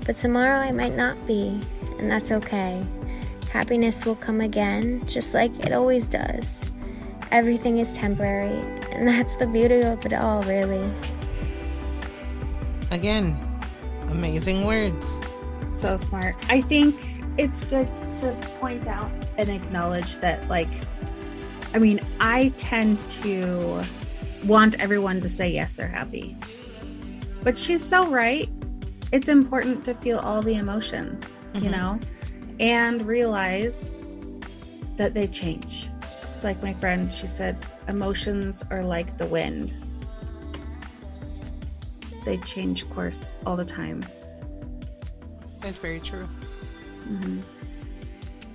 but 0.06 0.16
tomorrow 0.16 0.60
I 0.60 0.72
might 0.72 0.96
not 0.96 1.26
be, 1.26 1.60
and 1.98 2.12
that's 2.12 2.32
okay. 2.32 2.86
Happiness 3.52 4.06
will 4.06 4.18
come 4.18 4.42
again, 4.42 5.04
just 5.08 5.34
like 5.34 5.60
it 5.62 5.74
always 5.74 6.08
does. 6.08 6.67
Everything 7.32 7.80
is 7.80 7.94
temporary, 7.94 8.60
and 8.92 9.08
that's 9.08 9.36
the 9.38 9.48
beauty 9.48 9.82
of 9.82 10.06
it 10.06 10.14
all, 10.14 10.42
really. 10.44 10.90
Again, 12.92 13.38
amazing 14.10 14.66
words. 14.66 15.24
So 15.72 15.98
smart. 15.98 16.36
I 16.50 16.62
think 16.62 16.96
it's 17.38 17.64
good 17.66 17.88
to 18.18 18.36
point 18.60 18.88
out 18.88 19.12
and 19.38 19.50
acknowledge 19.50 20.16
that, 20.22 20.48
like, 20.48 20.70
I 21.74 21.80
mean, 21.80 22.00
I 22.20 22.54
tend 22.58 22.98
to 23.12 23.84
want 24.46 24.80
everyone 24.80 25.22
to 25.22 25.30
say 25.30 25.50
yes, 25.50 25.76
they're 25.76 25.88
happy. 25.88 26.36
But 27.44 27.58
she's 27.58 27.84
so 27.84 28.08
right. 28.08 28.50
It's 29.12 29.28
important 29.28 29.84
to 29.86 29.94
feel 29.96 30.20
all 30.20 30.42
the 30.42 30.56
emotions, 30.56 31.26
you 31.54 31.62
Mhm. 31.62 31.72
know, 31.72 32.00
and 32.60 33.06
realize 33.06 33.88
that 34.96 35.14
they 35.14 35.28
change. 35.28 35.90
It's 36.38 36.44
like 36.44 36.62
my 36.62 36.76
friend, 36.76 37.12
she 37.12 37.26
said, 37.26 37.58
emotions 37.88 38.64
are 38.70 38.84
like 38.84 39.18
the 39.18 39.26
wind, 39.26 39.74
they 42.26 42.38
change 42.38 42.88
course 42.92 43.34
all 43.44 43.56
the 43.56 43.66
time. 43.66 44.06
That's 45.62 45.80
very 45.80 46.00
true. 46.00 46.26
hmm 47.08 47.40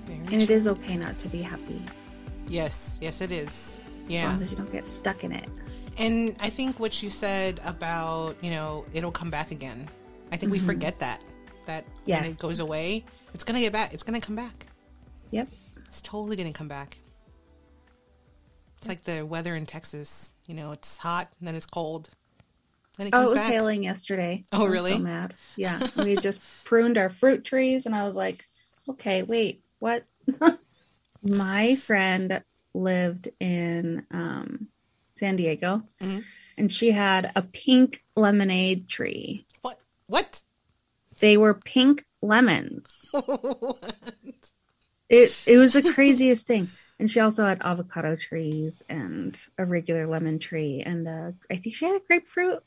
Very 0.07 0.19
And 0.31 0.43
it 0.43 0.47
true. 0.47 0.55
is 0.55 0.69
okay 0.69 0.97
not 0.97 1.19
to 1.19 1.29
be 1.29 1.43
happy 1.43 1.83
Yes, 2.47 3.01
yes, 3.03 3.21
it 3.21 3.33
is. 3.33 3.79
Yeah. 4.07 4.27
as 4.27 4.33
long 4.35 4.43
as 4.43 4.51
you 4.53 4.59
don't 4.59 4.71
get 4.71 4.87
stuck 4.87 5.25
in 5.25 5.33
it. 5.33 5.49
And 5.99 6.37
I 6.41 6.51
think 6.51 6.79
what 6.79 6.93
she 6.93 7.09
said 7.09 7.61
about, 7.65 8.37
you 8.45 8.53
know, 8.53 8.85
it'll 8.95 9.11
come 9.11 9.29
back 9.31 9.51
again. 9.51 9.89
I 10.31 10.37
think 10.37 10.53
we 10.53 10.61
Mhm. 10.61 10.67
forget 10.67 11.01
that. 11.01 11.21
That 11.67 11.85
when 12.05 12.27
it 12.27 12.39
goes 12.39 12.61
away, 12.61 13.05
it's 13.35 13.43
going 13.43 13.57
to 13.57 13.61
get 13.61 13.73
back. 13.73 13.93
It's 13.93 14.05
going 14.05 14.21
to 14.21 14.25
come 14.25 14.37
back. 14.37 14.67
Yep. 15.33 15.49
It's 15.89 16.01
totally 16.01 16.37
going 16.37 16.47
to 16.53 16.57
come 16.57 16.69
back. 16.69 16.99
It's 18.83 18.89
like 18.89 19.05
the 19.05 19.25
weather 19.25 19.55
in 19.55 19.65
Texas. 19.65 20.33
You 20.49 20.55
know, 20.57 20.73
it's 20.73 20.99
hot, 20.99 21.29
and 21.39 21.47
then 21.47 21.55
it's 21.55 21.67
cold. 21.67 22.11
Then 22.99 23.07
it 23.07 23.15
Oh, 23.15 23.21
it 23.21 23.23
was 23.23 23.33
back. 23.35 23.47
hailing 23.53 23.85
yesterday. 23.85 24.43
Oh, 24.51 24.67
really? 24.67 24.91
so 24.91 24.99
mad. 24.99 25.35
Yeah, 25.55 25.87
we 25.97 26.17
just 26.17 26.43
pruned 26.65 26.99
our 26.99 27.09
fruit 27.09 27.45
trees, 27.45 27.87
and 27.87 27.95
I 27.95 28.03
was 28.03 28.17
like, 28.17 28.45
"Okay, 28.89 29.23
wait, 29.23 29.63
what?" 29.79 30.05
My 31.23 31.77
friend 31.77 32.43
lived 32.75 33.29
in 33.39 34.05
um, 34.11 34.67
San 35.13 35.37
Diego, 35.37 35.85
Mhm. 36.01 36.25
and 36.59 36.73
she 36.73 36.91
had 36.91 37.31
a 37.37 37.43
pink 37.43 38.01
lemonade 38.17 38.89
tree. 38.89 39.47
What? 39.61 39.79
What? 40.09 40.43
They 41.21 41.37
were 41.37 41.55
pink 41.55 42.03
lemons. 42.21 43.07
It 45.09 45.37
it 45.45 45.59
was 45.59 45.73
the 45.75 45.83
craziest 45.93 46.47
thing. 46.47 46.71
And 47.03 47.11
she 47.11 47.19
also 47.19 47.45
had 47.45 47.61
avocado 47.63 48.15
trees 48.15 48.85
and 48.89 49.37
a 49.59 49.65
regular 49.65 50.07
lemon 50.07 50.39
tree, 50.39 50.85
and 50.87 51.09
uh, 51.09 51.33
I 51.51 51.57
think 51.57 51.75
she 51.75 51.85
had 51.85 51.97
a 51.97 52.01
grapefruit, 52.07 52.63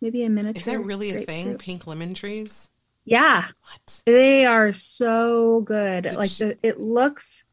maybe 0.00 0.24
a 0.24 0.28
miniature. 0.28 0.58
Is 0.58 0.64
that 0.64 0.80
really 0.80 1.10
a 1.10 1.20
thing? 1.24 1.56
Pink 1.58 1.86
lemon 1.86 2.12
trees? 2.12 2.70
Yeah, 3.04 3.44
What? 3.62 4.02
they 4.04 4.46
are 4.46 4.72
so 4.72 5.60
good. 5.60 6.02
Did 6.02 6.16
like 6.16 6.28
she- 6.30 6.44
the, 6.44 6.58
it 6.64 6.80
looks 6.80 7.44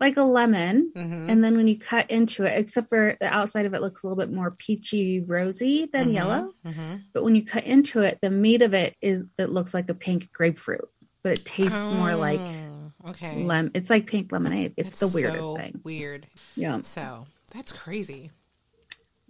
like 0.00 0.16
a 0.16 0.24
lemon, 0.24 0.90
Mhm. 0.96 1.30
and 1.30 1.44
then 1.44 1.56
when 1.56 1.68
you 1.68 1.78
cut 1.78 2.10
into 2.10 2.42
it, 2.42 2.58
except 2.58 2.88
for 2.88 3.16
the 3.20 3.32
outside 3.32 3.64
of 3.64 3.72
it 3.72 3.80
looks 3.80 4.02
a 4.02 4.08
little 4.08 4.20
bit 4.20 4.34
more 4.34 4.50
peachy 4.50 5.20
rosy 5.20 5.86
than 5.86 6.08
Mhm, 6.08 6.14
yellow. 6.14 6.54
mhm. 6.66 7.02
But 7.12 7.22
when 7.22 7.36
you 7.36 7.44
cut 7.44 7.62
into 7.66 8.00
it, 8.00 8.18
the 8.20 8.30
meat 8.30 8.62
of 8.62 8.74
it 8.74 8.96
is 9.00 9.26
it 9.38 9.50
looks 9.50 9.74
like 9.74 9.88
a 9.88 9.94
pink 9.94 10.32
grapefruit, 10.32 10.88
but 11.22 11.38
it 11.38 11.44
tastes 11.44 11.86
more 11.88 12.16
like 12.16 12.40
Oh, 12.40 12.67
okay. 13.08 13.42
lem. 13.44 13.70
It's 13.74 13.90
like 13.90 14.06
pink 14.06 14.32
lemonade. 14.32 14.74
It's 14.76 14.98
That's 14.98 15.12
the 15.12 15.16
weirdest 15.20 15.48
so 15.50 15.56
thing. 15.56 15.80
Weird. 15.84 16.26
Yeah, 16.56 16.80
So 16.82 17.26
that's 17.54 17.72
crazy. 17.72 18.30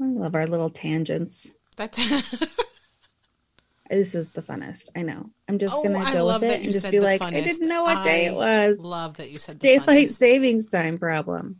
I 0.01 0.05
love 0.07 0.35
our 0.35 0.47
little 0.47 0.71
tangents. 0.71 1.51
That's 1.77 1.99
This 3.91 4.15
is 4.15 4.29
the 4.31 4.43
funnest. 4.43 4.91
I 4.95 5.01
know. 5.03 5.31
I'm 5.49 5.59
just 5.59 5.75
Oh, 5.79 5.83
gonna 5.83 6.13
go 6.13 6.27
with 6.27 6.43
it 6.43 6.61
and 6.63 6.73
just 6.73 6.91
be 6.91 7.01
like, 7.01 7.23
I 7.23 7.31
didn't 7.41 7.67
know 7.69 7.85
what 7.85 8.05
day 8.05 8.27
I 8.27 8.31
it 8.31 8.35
was. 8.35 8.79
love 8.81 9.17
that 9.17 9.31
you 9.31 9.39
said 9.39 9.59
daylight 9.61 10.09
funnest. 10.09 10.15
savings 10.17 10.69
time 10.69 10.99
problem. 10.99 11.57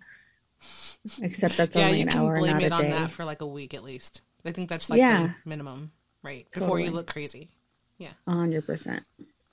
Except 1.23 1.57
that's 1.57 1.75
yeah, 1.75 1.87
only 1.87 2.03
an 2.03 2.11
hour, 2.11 2.37
blame 2.39 2.55
not 2.55 2.63
it 2.63 2.73
a 2.73 2.75
on 2.75 2.83
day. 2.83 2.91
that 2.91 3.11
for 3.11 3.25
like 3.25 3.41
a 3.41 3.47
week 3.47 3.73
at 3.73 3.83
least. 3.83 4.21
I 4.45 4.53
think 4.53 4.69
that's 4.69 4.91
like 4.91 4.99
Yeah. 4.99 5.29
the 5.43 5.49
minimum, 5.49 5.93
right? 6.23 6.47
Before 6.53 6.79
you 6.79 6.91
look 6.91 7.07
crazy. 7.07 7.49
Yeah, 7.97 8.13
hundred 8.27 8.67
percent. 8.67 9.05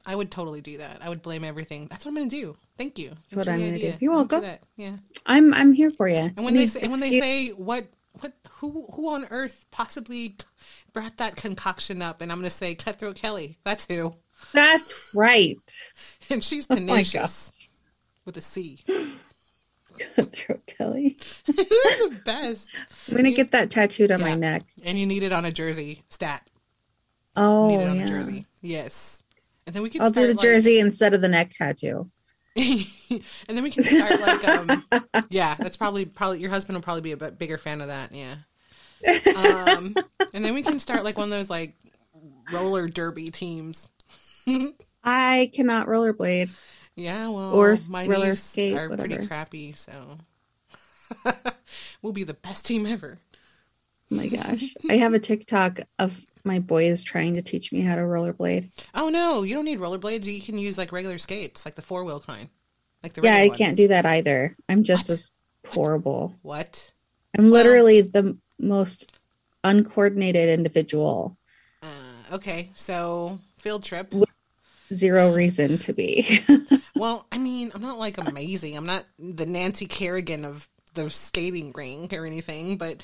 I 0.06 0.16
would 0.16 0.32
totally 0.32 0.62
do 0.62 0.78
that. 0.78 1.00
I 1.02 1.10
would 1.10 1.22
blame 1.22 1.44
everything. 1.44 1.88
That's 1.90 2.06
what 2.06 2.12
I'm 2.12 2.16
gonna 2.16 2.30
do. 2.30 2.56
Thank 2.78 3.00
you. 3.00 3.10
That's 3.10 3.36
what 3.36 3.48
I'm 3.48 3.60
gonna 3.60 3.80
do. 3.80 3.94
You're 4.00 4.14
I'll 4.14 4.26
do 4.26 4.40
welcome. 4.40 4.60
Yeah. 4.76 4.98
I'm 5.26 5.54
I'm 5.54 5.74
here 5.74 5.90
for 5.90 6.08
you. 6.08 6.32
And 6.36 6.44
when 6.46 6.56
they 6.56 6.68
say, 6.68 6.82
and 6.82 6.92
when 6.92 7.00
they 7.00 7.20
say 7.20 7.50
what 7.50 7.88
what 8.22 8.34
who 8.50 8.88
who 8.94 9.10
on 9.10 9.28
earth 9.32 9.66
possibly 9.72 10.36
brought 10.94 11.18
that 11.18 11.36
concoction 11.36 12.02
up, 12.02 12.22
and 12.22 12.32
I'm 12.32 12.40
gonna 12.40 12.50
say 12.50 12.76
Cutthroat 12.76 13.16
Kelly. 13.16 13.58
That's 13.64 13.86
who. 13.88 14.16
that's 14.54 14.94
right. 15.14 15.58
And 16.30 16.44
she's 16.44 16.66
Oh 16.70 16.76
tenacious 16.76 17.54
with 18.26 18.36
a 18.38 18.42
C. 18.42 18.84
Cutthroat 20.16 20.66
Kelly. 20.66 21.18
That's 21.46 21.58
the 21.68 22.22
best. 22.26 22.70
I'm 23.08 23.16
gonna 23.16 23.32
get 23.32 23.52
that 23.52 23.70
tattooed 23.70 24.12
on 24.12 24.22
my 24.22 24.34
neck. 24.36 24.64
And 24.84 25.00
you 25.00 25.06
need 25.06 25.24
it 25.24 25.32
on 25.32 25.46
a 25.46 25.52
jersey. 25.52 26.04
Stat. 26.10 26.50
Oh 27.36 27.68
need 27.68 27.82
it 27.82 27.88
on 27.88 27.98
yeah. 27.98 28.04
a 28.04 28.08
jersey. 28.08 28.46
Yes. 28.62 29.22
And 29.68 29.76
then 29.76 29.84
we 29.84 29.90
can 29.90 30.02
I'll 30.02 30.12
do 30.12 30.28
the 30.28 30.34
like- 30.34 30.42
jersey 30.42 30.80
instead 30.80 31.14
of 31.14 31.22
the 31.22 31.28
neck 31.28 31.52
tattoo. 31.52 32.10
and 32.58 33.22
then 33.50 33.64
we 33.64 33.70
can 33.72 33.84
start 33.84 34.18
like 34.22 34.48
um 34.48 34.84
yeah, 35.30 35.56
that's 35.60 35.76
probably 35.76 36.06
probably 36.06 36.40
your 36.40 36.50
husband 36.50 36.76
will 36.78 36.82
probably 36.84 37.02
be 37.02 37.12
a 37.12 37.18
bit 37.18 37.38
bigger 37.38 37.58
fan 37.58 37.82
of 37.82 37.88
that, 37.88 38.12
yeah. 38.14 38.36
Um 39.36 39.94
and 40.34 40.46
then 40.46 40.54
we 40.54 40.64
can 40.64 40.80
start 40.80 41.04
like 41.04 41.18
one 41.18 41.26
of 41.26 41.32
those 41.32 41.50
like 41.50 41.74
roller 42.54 42.88
derby 42.88 43.30
teams. 43.30 43.90
I 45.04 45.52
cannot 45.54 45.88
rollerblade. 45.88 46.50
Yeah, 46.96 47.28
well, 47.28 47.54
Or 47.54 47.76
my 47.90 48.08
roller 48.08 48.28
knees 48.28 48.42
skate, 48.42 48.78
are 48.78 48.90
pretty 48.96 49.28
crappy, 49.28 49.74
so 49.74 50.18
we'll 52.02 52.14
be 52.14 52.24
the 52.24 52.34
best 52.34 52.66
team 52.66 52.86
ever. 52.86 53.18
Oh 54.12 54.16
my 54.16 54.28
gosh. 54.28 54.74
I 54.90 54.98
have 54.98 55.14
a 55.14 55.20
TikTok 55.20 55.82
of 56.00 56.26
my 56.46 56.60
boy 56.60 56.86
is 56.88 57.04
trying 57.04 57.36
to 57.36 57.42
teach 57.42 57.72
me 57.72 57.82
how 57.82 57.96
to 57.96 58.02
rollerblade. 58.02 58.72
Oh 58.94 59.10
no, 59.10 59.44
you 59.44 59.56
don't 59.56 59.66
need 59.66 59.80
rollerblades. 59.80 60.26
You 60.26 60.42
can 60.42 60.58
use 60.58 60.78
like 60.78 60.92
regular 60.92 61.18
skates, 61.18 61.66
like 61.66 61.76
the 61.76 61.82
four 61.82 62.04
wheel 62.04 62.20
kind, 62.20 62.50
like 63.04 63.14
the 63.14 63.22
yeah, 63.24 63.36
I 63.36 63.42
regular 63.44 63.58
can't 63.58 63.78
do 63.78 63.88
that 63.90 64.06
either. 64.06 64.56
I'm 64.70 64.84
just 64.84 65.10
as 65.10 65.32
horrible. 65.68 66.36
What? 66.42 66.92
I'm 67.38 67.50
literally 67.50 68.02
the 68.02 68.38
most 68.60 69.12
uncoordinated 69.64 70.50
individual. 70.50 71.38
Uh, 71.82 72.36
okay, 72.36 72.70
so 72.76 73.40
field 73.58 73.84
trip. 73.84 74.14
Zero 74.94 75.34
reason 75.34 75.78
to 75.80 75.94
be. 75.94 76.42
Well, 76.96 77.28
I 77.32 77.38
mean, 77.38 77.72
I'm 77.76 77.82
not 77.82 78.00
like 78.00 78.18
amazing. 78.18 78.78
I'm 78.78 78.86
not 78.86 79.06
the 79.20 79.46
Nancy 79.46 79.86
Kerrigan 79.86 80.46
of 80.46 80.70
the 80.94 81.10
skating 81.10 81.74
ring 81.76 82.10
or 82.14 82.26
anything, 82.26 82.78
but 82.78 83.04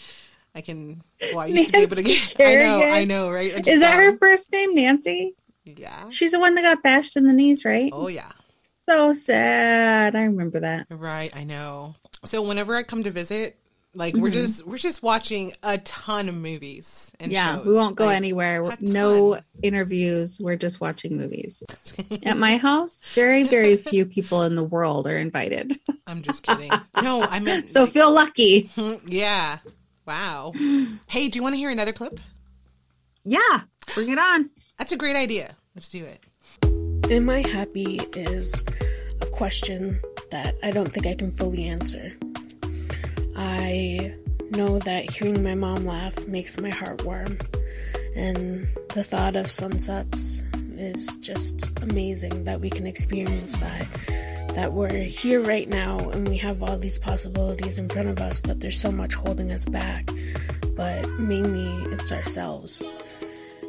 I 0.53 0.61
can. 0.61 1.01
Well, 1.31 1.39
I 1.39 1.45
used 1.47 1.67
to 1.67 1.71
be 1.71 1.77
able 1.79 1.95
to 1.95 2.01
Nancy 2.01 2.35
get. 2.35 2.47
I 2.47 2.55
know, 2.65 2.83
I 2.83 3.03
know, 3.05 3.29
right? 3.31 3.51
It's, 3.53 3.67
Is 3.67 3.79
that 3.79 3.93
her 3.95 4.17
first 4.17 4.51
name, 4.51 4.75
Nancy? 4.75 5.33
Yeah. 5.63 6.09
She's 6.09 6.31
the 6.31 6.39
one 6.39 6.55
that 6.55 6.63
got 6.63 6.83
bashed 6.83 7.15
in 7.15 7.25
the 7.25 7.33
knees, 7.33 7.63
right? 7.65 7.91
Oh 7.93 8.07
yeah. 8.07 8.31
So 8.89 9.13
sad. 9.13 10.15
I 10.15 10.23
remember 10.23 10.59
that. 10.61 10.87
Right, 10.89 11.33
I 11.35 11.43
know. 11.43 11.95
So 12.25 12.41
whenever 12.41 12.75
I 12.75 12.83
come 12.83 13.03
to 13.03 13.11
visit, 13.11 13.57
like 13.93 14.15
we're 14.15 14.29
Mhm. 14.29 14.33
just 14.33 14.67
we're 14.67 14.77
just 14.77 15.03
watching 15.03 15.53
a 15.63 15.77
ton 15.79 16.27
of 16.29 16.35
movies 16.35 17.11
and 17.19 17.31
yeah, 17.31 17.57
shows. 17.57 17.65
we 17.67 17.73
won't 17.73 17.95
go 17.95 18.05
Like, 18.07 18.15
anywhere. 18.15 18.75
No 18.81 19.39
interviews. 19.61 20.39
We're 20.41 20.55
just 20.57 20.81
watching 20.81 21.15
movies. 21.17 21.63
At 22.23 22.37
my 22.37 22.57
house, 22.57 23.05
very, 23.13 23.43
very 23.43 23.77
few 23.77 24.05
people 24.05 24.41
in 24.43 24.55
the 24.55 24.63
world 24.63 25.07
are 25.07 25.17
invited. 25.17 25.77
I'm 26.07 26.21
just 26.23 26.43
kidding. 26.43 26.71
No, 27.01 27.23
I 27.23 27.39
meant 27.39 27.69
So 27.75 27.85
feel 27.85 28.11
lucky. 28.11 28.69
yeah. 29.05 29.59
Wow. 30.11 30.51
Hey, 31.07 31.29
do 31.29 31.39
you 31.39 31.43
want 31.43 31.53
to 31.53 31.57
hear 31.57 31.69
another 31.69 31.93
clip? 31.93 32.19
Yeah, 33.23 33.61
bring 33.93 34.09
it 34.09 34.19
on. 34.19 34.49
That's 34.77 34.91
a 34.91 34.97
great 34.97 35.15
idea. 35.15 35.55
Let's 35.73 35.87
do 35.87 36.05
it. 36.05 36.19
Am 37.09 37.29
I 37.29 37.47
happy 37.47 37.95
is 38.13 38.63
a 39.21 39.25
question 39.27 40.01
that 40.31 40.55
I 40.63 40.71
don't 40.71 40.91
think 40.91 41.05
I 41.05 41.15
can 41.15 41.31
fully 41.31 41.65
answer. 41.65 42.17
I 43.37 44.15
know 44.51 44.79
that 44.79 45.11
hearing 45.11 45.43
my 45.43 45.55
mom 45.55 45.85
laugh 45.85 46.27
makes 46.27 46.59
my 46.59 46.71
heart 46.71 47.05
warm, 47.05 47.37
and 48.15 48.67
the 48.89 49.03
thought 49.03 49.37
of 49.37 49.49
sunsets 49.49 50.43
is 50.75 51.15
just 51.17 51.79
amazing 51.81 52.43
that 52.43 52.59
we 52.59 52.69
can 52.69 52.85
experience 52.85 53.57
that. 53.59 53.87
That 54.55 54.73
we're 54.73 55.03
here 55.03 55.41
right 55.41 55.67
now 55.67 55.97
and 56.09 56.27
we 56.27 56.37
have 56.37 56.61
all 56.61 56.77
these 56.77 56.99
possibilities 56.99 57.79
in 57.79 57.87
front 57.87 58.09
of 58.09 58.21
us, 58.21 58.41
but 58.41 58.59
there's 58.59 58.79
so 58.79 58.91
much 58.91 59.15
holding 59.15 59.51
us 59.51 59.65
back. 59.65 60.09
But 60.75 61.09
mainly, 61.11 61.93
it's 61.93 62.11
ourselves. 62.11 62.83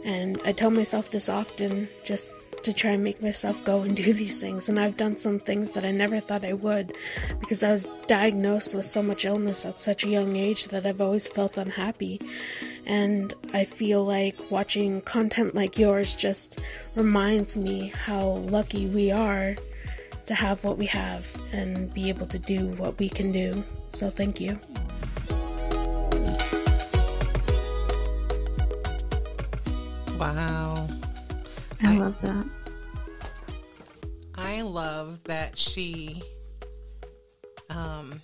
And 0.04 0.40
I 0.44 0.52
tell 0.52 0.70
myself 0.70 1.10
this 1.10 1.28
often 1.28 1.88
just 2.02 2.28
to 2.64 2.72
try 2.72 2.90
and 2.90 3.04
make 3.04 3.22
myself 3.22 3.62
go 3.64 3.82
and 3.82 3.96
do 3.96 4.12
these 4.12 4.40
things. 4.40 4.68
And 4.68 4.78
I've 4.78 4.96
done 4.96 5.16
some 5.16 5.38
things 5.38 5.72
that 5.72 5.84
I 5.84 5.92
never 5.92 6.20
thought 6.20 6.44
I 6.44 6.52
would 6.52 6.96
because 7.40 7.62
I 7.62 7.70
was 7.70 7.86
diagnosed 8.06 8.74
with 8.74 8.86
so 8.86 9.02
much 9.02 9.24
illness 9.24 9.64
at 9.64 9.80
such 9.80 10.04
a 10.04 10.08
young 10.08 10.36
age 10.36 10.66
that 10.68 10.86
I've 10.86 11.00
always 11.00 11.28
felt 11.28 11.58
unhappy. 11.58 12.20
And 12.86 13.32
I 13.52 13.64
feel 13.64 14.04
like 14.04 14.50
watching 14.50 15.00
content 15.02 15.54
like 15.54 15.78
yours 15.78 16.16
just 16.16 16.58
reminds 16.96 17.56
me 17.56 17.92
how 18.04 18.26
lucky 18.26 18.86
we 18.86 19.10
are 19.12 19.54
to 20.26 20.34
have 20.34 20.64
what 20.64 20.78
we 20.78 20.86
have 20.86 21.26
and 21.52 21.92
be 21.92 22.08
able 22.08 22.26
to 22.26 22.38
do 22.38 22.68
what 22.76 22.98
we 22.98 23.08
can 23.08 23.32
do. 23.32 23.62
So 23.88 24.08
thank 24.10 24.40
you. 24.40 24.58
Wow. 30.18 30.88
I 31.82 31.96
love 31.96 32.20
that. 32.22 32.46
I 34.36 34.60
love 34.62 35.22
that 35.24 35.58
she 35.58 36.22
um 37.70 38.20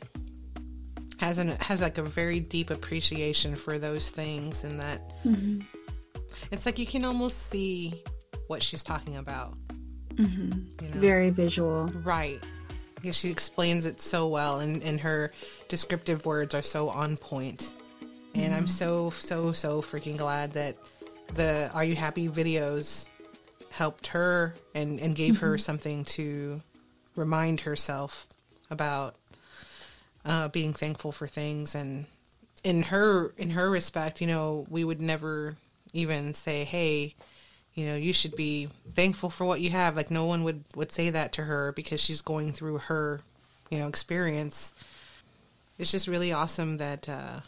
has 1.18 1.38
an 1.38 1.48
has 1.60 1.80
like 1.80 1.98
a 1.98 2.02
very 2.02 2.38
deep 2.40 2.70
appreciation 2.70 3.56
for 3.56 3.78
those 3.78 4.10
things 4.10 4.62
and 4.64 4.80
that 4.80 5.12
Mhm. 5.24 5.64
it's 6.52 6.66
like 6.66 6.78
you 6.78 6.86
can 6.86 7.04
almost 7.04 7.50
see 7.50 8.02
what 8.46 8.62
she's 8.62 8.82
talking 8.82 9.16
about. 9.16 9.56
Mhm. 10.18 10.64
You 10.82 10.88
know? 10.88 11.00
Very 11.00 11.30
visual. 11.30 11.86
Right. 12.04 12.44
Yeah, 13.02 13.12
she 13.12 13.30
explains 13.30 13.86
it 13.86 14.00
so 14.00 14.26
well 14.28 14.58
and, 14.60 14.82
and 14.82 15.00
her 15.00 15.32
descriptive 15.68 16.26
words 16.26 16.54
are 16.54 16.62
so 16.62 16.88
on 16.88 17.16
point. 17.16 17.72
And 18.34 18.52
I'm 18.54 18.66
Mhm. 18.66 18.70
so 18.70 19.10
so 19.10 19.52
so 19.52 19.80
freaking 19.82 20.16
glad 20.16 20.52
that 20.52 20.76
the 21.34 21.70
Are 21.72 21.84
You 21.84 21.94
Happy 21.96 22.28
videos 22.28 23.08
helped 23.70 24.08
her 24.08 24.54
and, 24.74 24.98
and 25.00 25.14
gave 25.14 25.38
her 25.38 25.54
Mhm. 25.56 25.60
something 25.60 26.04
to 26.06 26.60
remind 27.16 27.60
herself 27.60 28.26
about 28.70 29.14
uh, 30.24 30.48
being 30.48 30.74
thankful 30.74 31.12
for 31.12 31.26
things 31.28 31.74
and 31.74 32.04
in 32.64 32.82
her 32.82 33.32
in 33.38 33.50
her 33.50 33.70
respect, 33.70 34.20
you 34.20 34.26
know, 34.26 34.66
we 34.68 34.82
would 34.84 35.00
never 35.00 35.56
even 35.92 36.34
say, 36.34 36.64
Hey, 36.64 37.14
you 37.78 37.86
know, 37.86 37.94
you 37.96 38.12
should 38.12 38.34
be 38.34 38.68
thankful 38.94 39.30
for 39.30 39.44
what 39.44 39.60
you 39.60 39.70
have. 39.70 39.94
Like 39.96 40.10
no 40.10 40.24
one 40.24 40.42
would, 40.44 40.64
would 40.74 40.90
say 40.92 41.10
that 41.10 41.32
to 41.34 41.44
her 41.44 41.72
because 41.72 42.00
she's 42.00 42.20
going 42.22 42.50
through 42.52 42.78
her, 42.78 43.20
you 43.70 43.78
know, 43.78 43.86
experience. 43.88 44.74
It's 45.78 45.92
just 45.92 46.08
really 46.08 46.32
awesome 46.32 46.78
that 46.78 47.08
uh 47.08 47.40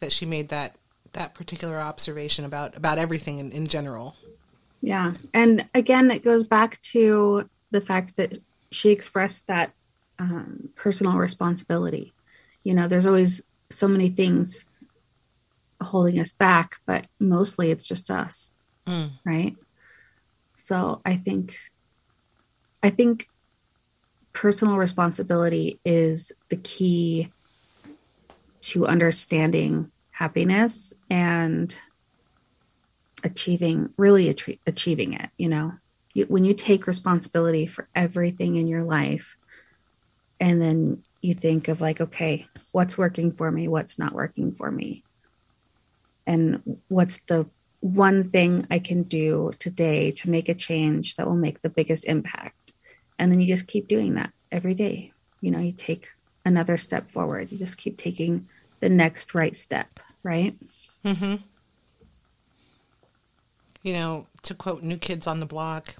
that 0.00 0.12
she 0.12 0.24
made 0.26 0.48
that 0.48 0.76
that 1.12 1.34
particular 1.34 1.78
observation 1.78 2.44
about 2.44 2.76
about 2.76 2.98
everything 2.98 3.38
in, 3.38 3.50
in 3.52 3.66
general. 3.66 4.16
Yeah. 4.80 5.12
And 5.34 5.66
again, 5.74 6.10
it 6.10 6.24
goes 6.24 6.42
back 6.44 6.80
to 6.92 7.48
the 7.70 7.80
fact 7.80 8.16
that 8.16 8.38
she 8.70 8.90
expressed 8.90 9.46
that 9.48 9.72
um, 10.18 10.70
personal 10.74 11.18
responsibility. 11.18 12.14
you 12.64 12.74
know, 12.74 12.88
there's 12.88 13.06
always 13.06 13.42
so 13.70 13.86
many 13.88 14.08
things 14.08 14.64
holding 15.82 16.18
us 16.18 16.32
back, 16.32 16.76
but 16.86 17.06
mostly 17.20 17.70
it's 17.70 17.86
just 17.86 18.10
us, 18.10 18.52
Mm. 18.86 19.10
right? 19.24 19.54
So 20.66 21.00
I 21.04 21.14
think, 21.14 21.56
I 22.82 22.90
think 22.90 23.28
personal 24.32 24.78
responsibility 24.78 25.78
is 25.84 26.32
the 26.48 26.56
key 26.56 27.32
to 28.62 28.84
understanding 28.84 29.92
happiness 30.10 30.92
and 31.08 31.72
achieving 33.22 33.94
really 33.96 34.26
atri- 34.26 34.58
achieving 34.66 35.12
it 35.12 35.30
you 35.38 35.48
know? 35.48 35.74
You, 36.14 36.24
when 36.24 36.44
you 36.44 36.52
take 36.52 36.88
responsibility 36.88 37.68
for 37.68 37.88
everything 37.94 38.56
in 38.56 38.66
your 38.66 38.82
life 38.82 39.36
and 40.40 40.60
then 40.60 41.04
you 41.22 41.34
think 41.34 41.68
of 41.68 41.80
like 41.80 42.00
okay 42.00 42.48
what's 42.72 42.98
working 42.98 43.30
for 43.30 43.52
me? 43.52 43.68
What's 43.68 44.00
not 44.00 44.14
working 44.14 44.50
for 44.50 44.68
me? 44.72 45.04
And 46.26 46.80
what's 46.88 47.20
the 47.28 47.48
one 47.80 48.30
thing 48.30 48.66
i 48.70 48.78
can 48.78 49.02
do 49.02 49.52
today 49.58 50.10
to 50.10 50.30
make 50.30 50.48
a 50.48 50.54
change 50.54 51.16
that 51.16 51.26
will 51.26 51.36
make 51.36 51.62
the 51.62 51.70
biggest 51.70 52.04
impact 52.06 52.72
and 53.18 53.30
then 53.30 53.40
you 53.40 53.46
just 53.46 53.66
keep 53.66 53.88
doing 53.88 54.14
that 54.14 54.32
every 54.50 54.74
day 54.74 55.12
you 55.40 55.50
know 55.50 55.60
you 55.60 55.72
take 55.72 56.10
another 56.44 56.76
step 56.76 57.08
forward 57.08 57.50
you 57.52 57.58
just 57.58 57.78
keep 57.78 57.96
taking 57.98 58.48
the 58.80 58.88
next 58.88 59.34
right 59.34 59.56
step 59.56 60.00
right 60.22 60.56
Mm-hmm. 61.06 61.36
You 63.82 63.92
know, 63.92 64.26
to 64.42 64.54
quote 64.54 64.82
New 64.82 64.96
Kids 64.96 65.28
on 65.28 65.38
the 65.38 65.46
Block. 65.46 65.94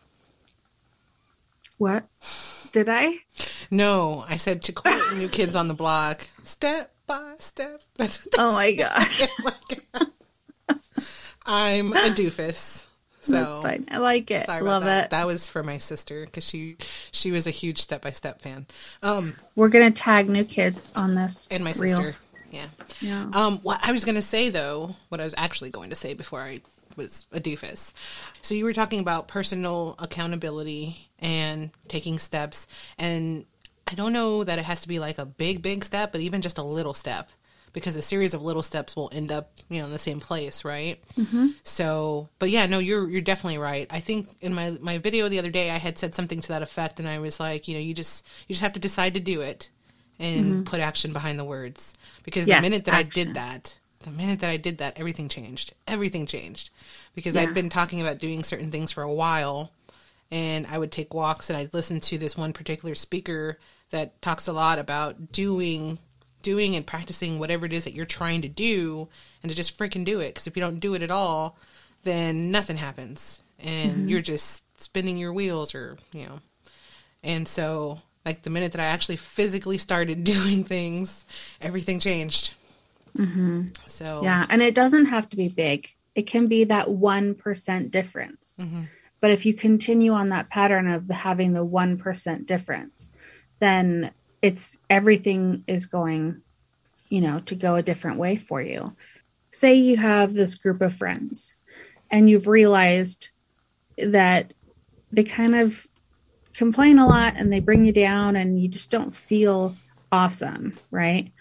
what 1.78 2.06
did 2.72 2.88
i 2.88 3.18
No, 3.70 4.24
I 4.28 4.36
said 4.36 4.62
to 4.62 4.72
quote 4.72 5.14
New 5.14 5.28
Kids 5.28 5.54
on 5.54 5.68
the 5.68 5.74
Block. 5.74 6.26
Step 6.42 6.92
by 7.06 7.34
step. 7.38 7.82
That's 7.94 8.24
what 8.24 8.32
they 8.32 8.42
Oh 8.42 8.52
my 8.52 8.72
gosh. 8.72 9.22
I'm 11.46 11.92
a 11.92 12.10
doofus. 12.10 12.82
So 13.20 13.32
That's 13.32 13.58
fine. 13.58 13.88
I 13.90 13.98
like 13.98 14.30
it. 14.30 14.46
Sorry 14.46 14.62
Love 14.62 14.84
about 14.84 14.86
that. 14.88 15.04
it. 15.06 15.10
That 15.10 15.26
was 15.26 15.48
for 15.48 15.64
my 15.64 15.78
sister 15.78 16.26
because 16.26 16.46
she 16.46 16.76
she 17.10 17.32
was 17.32 17.48
a 17.48 17.50
huge 17.50 17.80
step 17.80 18.02
by 18.02 18.12
step 18.12 18.40
fan. 18.40 18.66
Um, 19.02 19.34
We're 19.56 19.68
gonna 19.68 19.90
tag 19.90 20.28
new 20.28 20.44
kids 20.44 20.92
on 20.94 21.16
this. 21.16 21.48
and 21.50 21.64
my 21.64 21.72
reel. 21.72 21.96
sister. 21.96 22.14
Yeah. 22.52 22.66
Yeah. 23.00 23.28
Um, 23.32 23.58
what 23.64 23.80
I 23.82 23.90
was 23.90 24.04
going 24.04 24.14
to 24.14 24.22
say 24.22 24.48
though, 24.48 24.94
what 25.08 25.20
I 25.20 25.24
was 25.24 25.34
actually 25.36 25.70
going 25.70 25.90
to 25.90 25.96
say 25.96 26.14
before 26.14 26.40
I 26.40 26.60
was 26.94 27.26
a 27.32 27.40
doofus. 27.40 27.92
So 28.42 28.54
you 28.54 28.64
were 28.64 28.72
talking 28.72 29.00
about 29.00 29.26
personal 29.26 29.96
accountability 29.98 31.10
and 31.18 31.70
taking 31.88 32.20
steps, 32.20 32.68
and 32.96 33.44
I 33.90 33.94
don't 33.96 34.12
know 34.12 34.44
that 34.44 34.60
it 34.60 34.64
has 34.66 34.82
to 34.82 34.88
be 34.88 35.00
like 35.00 35.18
a 35.18 35.26
big, 35.26 35.62
big 35.62 35.84
step, 35.84 36.12
but 36.12 36.20
even 36.20 36.42
just 36.42 36.58
a 36.58 36.62
little 36.62 36.94
step, 36.94 37.30
because 37.76 37.94
a 37.94 38.00
series 38.02 38.32
of 38.32 38.40
little 38.40 38.62
steps 38.62 38.96
will 38.96 39.10
end 39.12 39.30
up, 39.30 39.52
you 39.68 39.78
know, 39.78 39.84
in 39.84 39.92
the 39.92 39.98
same 39.98 40.18
place, 40.18 40.64
right? 40.64 40.98
Mhm. 41.18 41.52
So, 41.62 42.30
but 42.38 42.48
yeah, 42.48 42.64
no, 42.64 42.78
you're 42.78 43.06
you're 43.08 43.20
definitely 43.20 43.58
right. 43.58 43.86
I 43.90 44.00
think 44.00 44.34
in 44.40 44.54
my 44.54 44.70
my 44.80 44.96
video 44.96 45.28
the 45.28 45.38
other 45.38 45.50
day, 45.50 45.70
I 45.70 45.76
had 45.76 45.98
said 45.98 46.14
something 46.14 46.40
to 46.40 46.48
that 46.48 46.62
effect, 46.62 46.98
and 46.98 47.06
I 47.08 47.18
was 47.18 47.38
like, 47.38 47.68
you 47.68 47.74
know, 47.74 47.80
you 47.80 47.92
just 47.92 48.26
you 48.48 48.54
just 48.54 48.62
have 48.62 48.72
to 48.72 48.80
decide 48.80 49.12
to 49.12 49.20
do 49.20 49.42
it 49.42 49.68
and 50.18 50.62
Mhm. 50.62 50.64
put 50.64 50.80
action 50.80 51.12
behind 51.12 51.38
the 51.38 51.44
words 51.44 51.92
because 52.24 52.48
Yes, 52.48 52.56
the 52.56 52.62
minute 52.62 52.84
that 52.86 52.94
I 52.94 53.02
did 53.02 53.34
that, 53.34 53.78
the 54.00 54.10
minute 54.10 54.40
that 54.40 54.48
I 54.48 54.56
did 54.56 54.78
that, 54.78 54.98
everything 54.98 55.28
changed. 55.28 55.74
Everything 55.86 56.24
changed 56.24 56.70
because 57.14 57.36
Yeah. 57.36 57.42
I'd 57.42 57.52
been 57.52 57.68
talking 57.68 58.00
about 58.00 58.16
doing 58.18 58.42
certain 58.42 58.70
things 58.70 58.90
for 58.90 59.02
a 59.02 59.12
while, 59.12 59.70
and 60.30 60.66
I 60.66 60.78
would 60.78 60.92
take 60.92 61.12
walks 61.12 61.50
and 61.50 61.58
I'd 61.58 61.74
listen 61.74 62.00
to 62.00 62.16
this 62.16 62.38
one 62.38 62.54
particular 62.54 62.94
speaker 62.94 63.58
that 63.90 64.22
talks 64.22 64.48
a 64.48 64.54
lot 64.54 64.78
about 64.78 65.30
doing 65.30 65.98
doing 66.42 66.76
and 66.76 66.86
practicing 66.86 67.38
whatever 67.38 67.66
it 67.66 67.72
is 67.72 67.84
that 67.84 67.92
you're 67.94 68.06
trying 68.06 68.42
to 68.42 68.48
do 68.48 69.08
and 69.42 69.50
to 69.50 69.56
just 69.56 69.76
freaking 69.78 70.04
do 70.04 70.20
it 70.20 70.28
because 70.28 70.46
if 70.46 70.56
you 70.56 70.60
don't 70.62 70.80
do 70.80 70.94
it 70.94 71.02
at 71.02 71.10
all 71.10 71.56
then 72.04 72.50
nothing 72.52 72.76
happens 72.76 73.42
and 73.58 74.06
Mhm. 74.06 74.10
you're 74.10 74.20
just 74.20 74.62
spinning 74.80 75.16
your 75.16 75.32
wheels 75.32 75.74
or 75.74 75.96
you 76.12 76.24
know 76.26 76.40
and 77.24 77.48
so 77.48 78.00
like 78.24 78.42
the 78.42 78.50
minute 78.50 78.72
that 78.72 78.80
i 78.80 78.84
actually 78.84 79.16
physically 79.16 79.78
started 79.78 80.22
doing 80.34 80.62
things 80.64 81.24
everything 81.60 81.98
changed 81.98 82.54
Mm-hmm. 83.16 83.68
so 83.86 84.20
Yeah, 84.22 84.44
and 84.50 84.60
it 84.60 84.74
doesn't 84.74 85.06
have 85.06 85.28
to 85.30 85.36
be 85.38 85.48
big. 85.48 85.94
It 86.14 86.26
can 86.26 86.48
be 86.48 86.64
that 86.64 86.90
one 86.90 87.34
percent 87.34 87.90
difference. 87.90 88.56
Mhm. 88.60 88.88
But 89.22 89.30
if 89.30 89.46
you 89.46 89.54
continue 89.54 90.12
on 90.12 90.28
that 90.28 90.50
pattern 90.50 90.86
of 90.86 91.08
having 91.08 91.54
the 91.54 91.64
one 91.64 91.96
percent 91.96 92.46
difference, 92.46 93.12
then 93.58 94.10
it's 94.42 94.78
everything 94.88 95.64
is 95.66 95.86
going, 95.86 96.42
you 97.08 97.20
know, 97.20 97.40
to 97.40 97.54
go 97.54 97.76
a 97.76 97.82
different 97.82 98.18
way 98.18 98.36
for 98.36 98.60
you. 98.60 98.94
Say 99.50 99.74
you 99.74 99.96
have 99.96 100.34
this 100.34 100.54
group 100.54 100.80
of 100.80 100.94
friends 100.94 101.54
and 102.10 102.28
you've 102.28 102.46
realized 102.46 103.30
that 103.98 104.52
they 105.10 105.24
kind 105.24 105.54
of 105.54 105.86
complain 106.54 106.98
a 106.98 107.06
lot 107.06 107.34
and 107.36 107.52
they 107.52 107.60
bring 107.60 107.84
you 107.84 107.92
down 107.92 108.36
and 108.36 108.60
you 108.60 108.68
just 108.68 108.90
don't 108.90 109.14
feel 109.14 109.76
awesome, 110.12 110.76
right? 110.90 111.32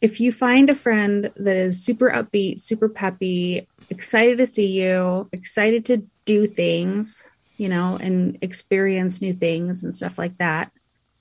If 0.00 0.20
you 0.20 0.32
find 0.32 0.68
a 0.68 0.74
friend 0.74 1.30
that 1.36 1.56
is 1.56 1.84
super 1.84 2.10
upbeat, 2.10 2.60
super 2.60 2.88
peppy, 2.88 3.68
excited 3.88 4.38
to 4.38 4.46
see 4.46 4.66
you, 4.66 5.28
excited 5.32 5.84
to 5.86 6.04
do 6.24 6.46
things, 6.46 7.28
you 7.56 7.68
know, 7.68 7.96
and 8.00 8.38
experience 8.42 9.22
new 9.22 9.32
things 9.32 9.84
and 9.84 9.94
stuff 9.94 10.18
like 10.18 10.38
that, 10.38 10.72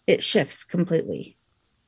it 0.07 0.23
shifts 0.23 0.63
completely. 0.63 1.37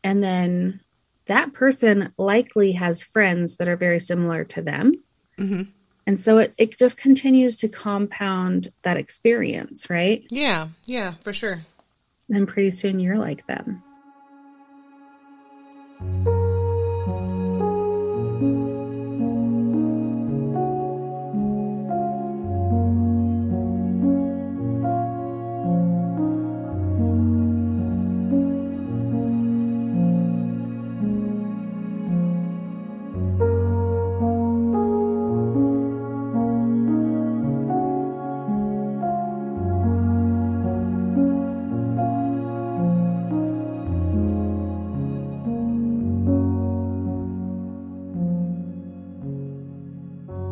And 0.04 0.24
then 0.24 0.82
that 1.26 1.54
person 1.54 2.14
likely 2.18 2.74
has 2.74 3.04
friends 3.04 3.58
that 3.58 3.68
are 3.70 3.76
very 3.78 4.00
similar 4.00 4.44
to 4.46 4.62
them. 4.62 4.94
Mhm. 5.40 5.70
And 6.06 6.20
so 6.20 6.38
it, 6.40 6.54
it 6.58 6.78
just 6.78 6.98
continues 6.98 7.56
to 7.58 7.70
compound 7.70 8.68
that 8.82 8.98
experience, 8.98 9.90
right? 9.90 10.24
yeah 10.30 10.68
yeah 10.86 11.14
for 11.22 11.32
sure 11.34 11.62
Then 12.28 12.46
pretty 12.46 12.72
soon 12.72 13.00
you're 13.00 13.18
like 13.18 13.48
them. 13.48 13.82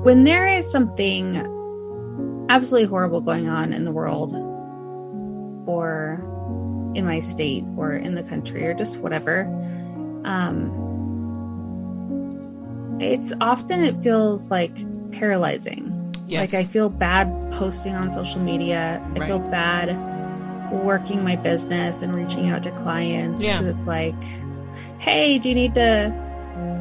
When 0.04 0.24
there 0.24 0.48
is 0.48 0.72
something 0.72 1.38
absolutely 2.50 2.88
horrible 2.88 3.22
going 3.22 3.48
on 3.48 3.72
in 3.74 3.86
the 3.86 3.92
world, 3.92 4.34
or 5.68 6.20
in 6.96 7.06
my 7.06 7.20
state, 7.20 7.64
or 7.78 7.94
in 7.94 8.16
the 8.16 8.24
country, 8.24 8.66
or 8.66 8.74
just 8.74 8.98
whatever, 8.98 9.44
um, 10.26 10.90
it's 13.00 13.34
often 13.42 13.84
it 13.84 14.02
feels 14.02 14.50
like 14.50 14.74
paralyzing. 15.12 16.14
Yes. 16.28 16.54
Like 16.54 16.62
I 16.62 16.64
feel 16.66 16.90
bad 16.90 17.28
posting 17.54 17.96
on 17.96 18.12
social 18.12 18.42
media. 18.42 19.02
I 19.16 19.28
feel 19.28 19.40
bad 19.40 20.02
working 20.72 21.24
my 21.24 21.36
business 21.36 22.02
and 22.02 22.16
reaching 22.16 22.50
out 22.50 22.64
to 22.64 22.72
clients. 22.72 23.42
Yeah. 23.42 23.62
It's 23.64 23.86
like, 23.86 24.16
hey, 25.00 25.38
do 25.38 25.50
you 25.50 25.56
need 25.56 25.76
to, 25.76 26.14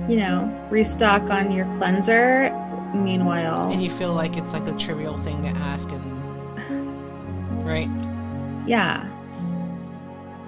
you 0.08 0.16
know, 0.16 0.68
restock 0.70 1.22
on 1.24 1.50
your 1.50 1.66
cleanser? 1.78 2.56
Meanwhile, 2.94 3.70
and 3.70 3.82
you 3.82 3.90
feel 3.90 4.14
like 4.14 4.36
it's 4.36 4.52
like 4.52 4.66
a 4.66 4.76
trivial 4.76 5.16
thing 5.18 5.42
to 5.42 5.48
ask 5.48 5.90
and 5.90 7.64
right 7.64 7.88
yeah. 8.66 9.08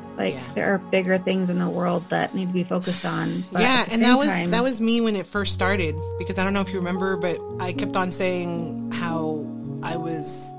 It's 0.08 0.16
Like 0.16 0.54
there 0.54 0.72
are 0.74 0.78
bigger 0.78 1.18
things 1.18 1.50
in 1.50 1.58
the 1.58 1.68
world 1.68 2.08
that 2.10 2.34
need 2.34 2.46
to 2.48 2.52
be 2.52 2.64
focused 2.64 3.06
on. 3.06 3.44
but 3.50 3.62
yeah 3.62 3.86
and 3.90 4.02
that 4.02 4.18
was 4.18 4.28
time- 4.28 4.50
that 4.50 4.62
was 4.62 4.80
me 4.80 5.00
when 5.00 5.16
it 5.16 5.26
first 5.26 5.54
started 5.54 5.96
because 6.18 6.38
i 6.38 6.44
don't 6.44 6.52
know 6.52 6.60
if 6.60 6.68
you 6.68 6.76
remember 6.76 7.16
but 7.16 7.40
i 7.60 7.72
kept 7.72 7.96
on 7.96 8.12
saying 8.12 8.90
how 8.92 9.44
i 9.82 9.96
was 9.96 10.54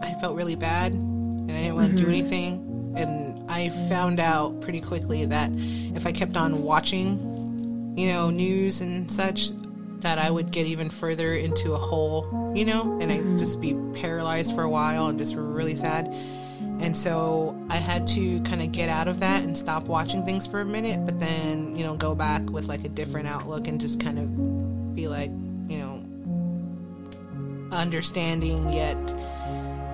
i 0.00 0.14
felt 0.20 0.36
really 0.36 0.56
bad 0.56 0.92
and 0.92 1.50
i 1.52 1.54
didn't 1.62 1.76
want 1.76 1.90
to 1.90 1.96
do 1.96 2.04
mm-hmm. 2.04 2.12
anything 2.12 2.94
and 2.96 3.50
i 3.50 3.68
found 3.88 4.18
out 4.18 4.60
pretty 4.60 4.80
quickly 4.80 5.24
that 5.26 5.50
if 5.94 6.06
i 6.06 6.12
kept 6.12 6.36
on 6.36 6.62
watching 6.62 7.94
you 7.96 8.08
know 8.08 8.30
news 8.30 8.80
and 8.80 9.10
such 9.10 9.50
that 10.00 10.18
i 10.18 10.30
would 10.30 10.50
get 10.52 10.66
even 10.66 10.88
further 10.90 11.34
into 11.34 11.72
a 11.74 11.78
hole 11.78 12.52
you 12.54 12.64
know 12.64 12.98
and 13.00 13.10
i'd 13.12 13.38
just 13.38 13.60
be 13.60 13.74
paralyzed 13.94 14.54
for 14.54 14.62
a 14.62 14.70
while 14.70 15.06
and 15.08 15.18
just 15.18 15.34
really 15.36 15.76
sad 15.76 16.12
And 16.80 16.96
so 16.96 17.54
I 17.68 17.76
had 17.76 18.06
to 18.14 18.40
kind 18.42 18.62
of 18.62 18.70
get 18.70 18.88
out 18.88 19.08
of 19.08 19.18
that 19.18 19.42
and 19.42 19.56
stop 19.58 19.88
watching 19.88 20.24
things 20.24 20.46
for 20.46 20.60
a 20.60 20.64
minute, 20.64 21.04
but 21.04 21.18
then, 21.18 21.76
you 21.76 21.82
know, 21.84 21.96
go 21.96 22.14
back 22.14 22.48
with 22.50 22.66
like 22.66 22.84
a 22.84 22.88
different 22.88 23.26
outlook 23.26 23.66
and 23.66 23.80
just 23.80 23.98
kind 23.98 24.18
of 24.18 24.94
be 24.94 25.08
like, 25.08 25.30
you 25.68 25.78
know, 25.78 25.94
understanding 27.72 28.72
yet, 28.72 28.96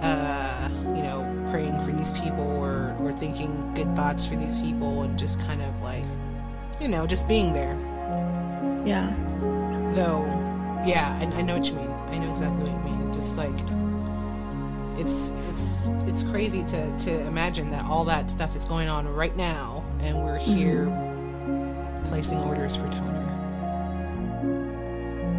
uh, 0.03 0.69
you 0.95 1.03
know, 1.03 1.25
praying 1.51 1.81
for 1.85 1.93
these 1.93 2.13
people 2.13 2.45
or, 2.45 2.95
or 3.01 3.13
thinking 3.13 3.73
good 3.75 3.95
thoughts 3.97 4.27
for 4.27 4.37
these 4.37 4.57
people 4.57 5.03
and 5.03 5.19
just 5.19 5.41
kind 5.41 5.63
of 5.63 5.73
like, 5.81 6.05
you 6.81 6.89
know, 6.89 7.07
just 7.07 7.27
being 7.27 7.53
there. 7.55 7.75
Yeah. 8.85 9.09
Though, 9.95 10.25
yeah, 10.87 11.17
I, 11.21 11.39
I 11.39 11.43
know 11.43 11.55
what 11.57 11.67
you 11.69 11.75
mean. 11.75 11.91
I 11.91 12.19
know 12.19 12.31
exactly 12.31 12.65
what 12.69 12.73
you 12.73 12.91
mean. 12.91 13.13
Just 13.13 13.37
like, 13.37 13.55
it's 14.99 15.31
it's 15.51 15.89
it's 16.07 16.23
crazy 16.25 16.63
to 16.65 16.99
to 16.99 17.21
imagine 17.27 17.71
that 17.71 17.85
all 17.85 18.05
that 18.05 18.31
stuff 18.31 18.55
is 18.55 18.65
going 18.65 18.89
on 18.89 19.07
right 19.09 19.37
now 19.37 19.85
and 20.01 20.17
we're 20.23 20.39
mm-hmm. 20.39 20.55
here 20.55 22.03
placing 22.07 22.39
orders 22.39 22.77
for 22.77 22.89
toner 22.91 23.23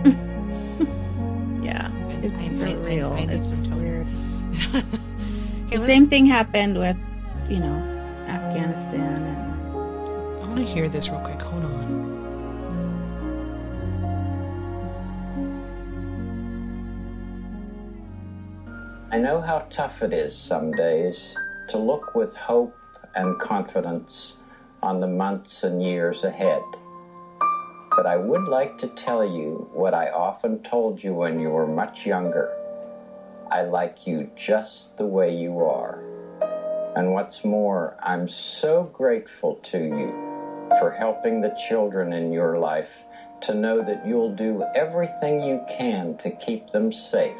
Yeah. 1.63 1.89
And 1.91 2.25
It's 2.25 2.59
I- 2.59 2.65
I- 2.65 2.69
I- 2.69 2.73
surreal. 2.73 3.11
I 3.11 3.33
it's 3.33 3.55
weird. 3.69 4.07
Hey, 5.69 5.77
the 5.77 5.85
same 5.85 6.07
thing 6.07 6.27
happened 6.27 6.77
with, 6.77 6.95
you 7.49 7.57
know, 7.57 7.73
Afghanistan 8.27 9.23
and 9.23 10.41
i 10.41 10.45
want 10.45 10.57
to 10.57 10.63
hear 10.63 10.87
this 10.87 11.09
real 11.09 11.19
quick 11.21 11.41
hold 11.41 11.65
on 11.65 11.74
I 19.15 19.17
know 19.17 19.39
how 19.39 19.59
tough 19.69 20.03
it 20.03 20.11
is 20.11 20.35
some 20.35 20.73
days 20.73 21.37
to 21.69 21.77
look 21.77 22.15
with 22.15 22.35
hope 22.35 22.77
and 23.15 23.39
confidence 23.39 24.35
on 24.83 24.99
the 24.99 25.07
months 25.07 25.63
and 25.63 25.81
years 25.81 26.25
ahead. 26.25 26.61
But 27.95 28.07
I 28.07 28.17
would 28.17 28.49
like 28.49 28.77
to 28.79 28.89
tell 28.89 29.23
you 29.23 29.69
what 29.71 29.93
I 29.93 30.09
often 30.09 30.61
told 30.63 31.01
you 31.01 31.13
when 31.13 31.39
you 31.39 31.47
were 31.47 31.65
much 31.65 32.05
younger. 32.05 32.51
I 33.49 33.61
like 33.61 34.05
you 34.05 34.29
just 34.35 34.97
the 34.97 35.07
way 35.07 35.33
you 35.33 35.59
are. 35.59 36.03
And 36.97 37.13
what's 37.13 37.45
more, 37.45 37.95
I'm 38.03 38.27
so 38.27 38.83
grateful 38.91 39.55
to 39.71 39.77
you 39.77 40.11
for 40.77 40.91
helping 40.91 41.39
the 41.39 41.57
children 41.69 42.11
in 42.11 42.33
your 42.33 42.59
life 42.59 42.91
to 43.43 43.53
know 43.53 43.81
that 43.81 44.05
you'll 44.05 44.35
do 44.35 44.65
everything 44.75 45.39
you 45.41 45.63
can 45.69 46.17
to 46.17 46.31
keep 46.31 46.71
them 46.71 46.91
safe 46.91 47.37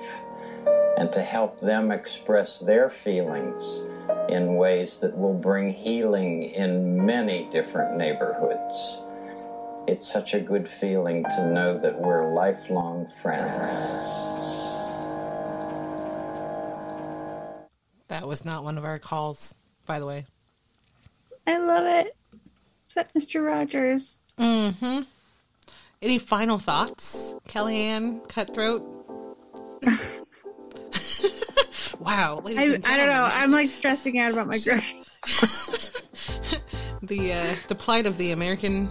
and 0.98 1.12
to 1.12 1.22
help 1.22 1.60
them 1.60 1.92
express 1.92 2.60
their 2.60 2.90
feelings 2.90 3.84
in 4.30 4.56
ways 4.56 5.00
that 5.00 5.18
will 5.18 5.34
bring 5.34 5.70
healing 5.70 6.44
in 6.44 7.06
many 7.06 7.50
different 7.52 7.98
neighborhoods. 7.98 9.02
It's 9.88 10.12
such 10.12 10.34
a 10.34 10.40
good 10.40 10.68
feeling 10.68 11.24
to 11.24 11.52
know 11.52 11.78
that 11.80 12.00
we're 12.00 12.34
lifelong 12.34 13.08
friends. 13.22 14.36
that 18.08 18.28
was 18.28 18.46
not 18.46 18.64
one 18.64 18.78
of 18.78 18.86
our 18.86 19.00
calls 19.00 19.56
by 19.86 20.00
the 20.00 20.06
way 20.06 20.26
I 21.46 21.58
love 21.58 21.86
it. 21.86 22.16
Is 22.88 22.94
that 22.96 23.14
Mr. 23.14 23.46
Rogers? 23.46 24.22
mm-hmm 24.40 25.02
any 26.02 26.18
final 26.20 26.58
thoughts 26.58 27.34
KellyAnn 27.48 28.28
cutthroat 28.30 28.84
wow 32.00 32.42
ladies 32.44 32.82
I, 32.86 32.94
I 32.94 32.98
don't 32.98 33.10
know. 33.10 33.28
I'm 33.32 33.52
like 33.52 33.72
stressing 33.72 34.20
out 34.20 34.32
about 34.32 34.48
my 34.48 34.58
groceries. 34.58 35.04
the 37.02 37.34
uh, 37.34 37.56
the 37.68 37.76
plight 37.76 38.06
of 38.06 38.18
the 38.18 38.32
American 38.32 38.90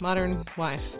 modern 0.00 0.44
wife. 0.56 0.98